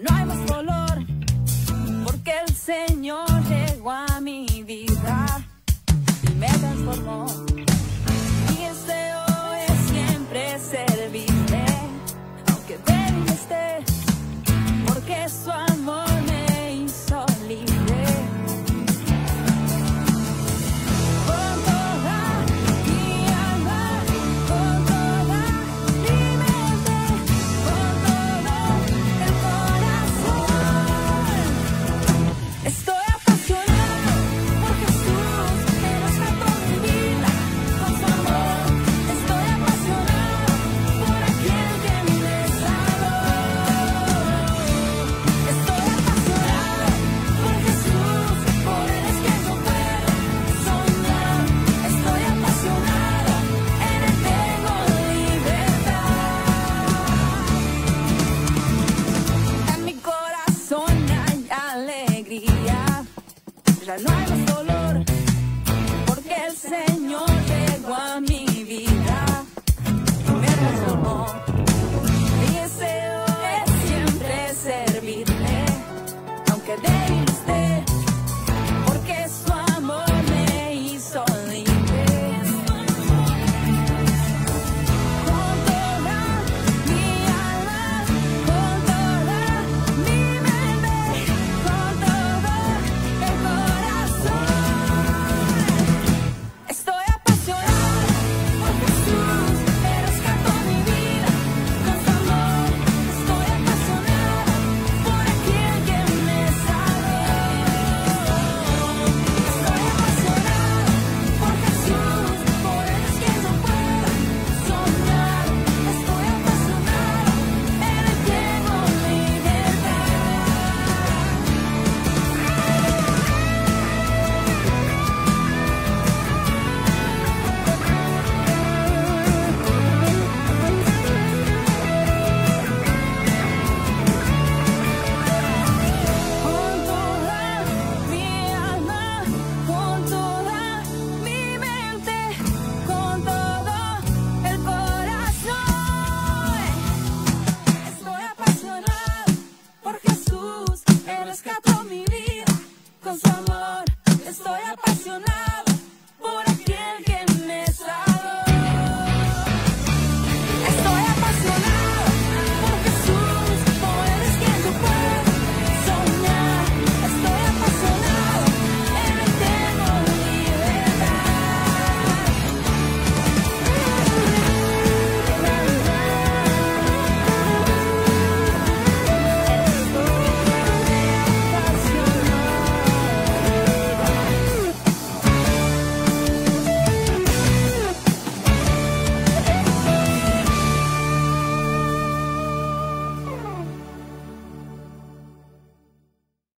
No 0.02 0.16
hay 0.16 0.26
más 0.26 0.51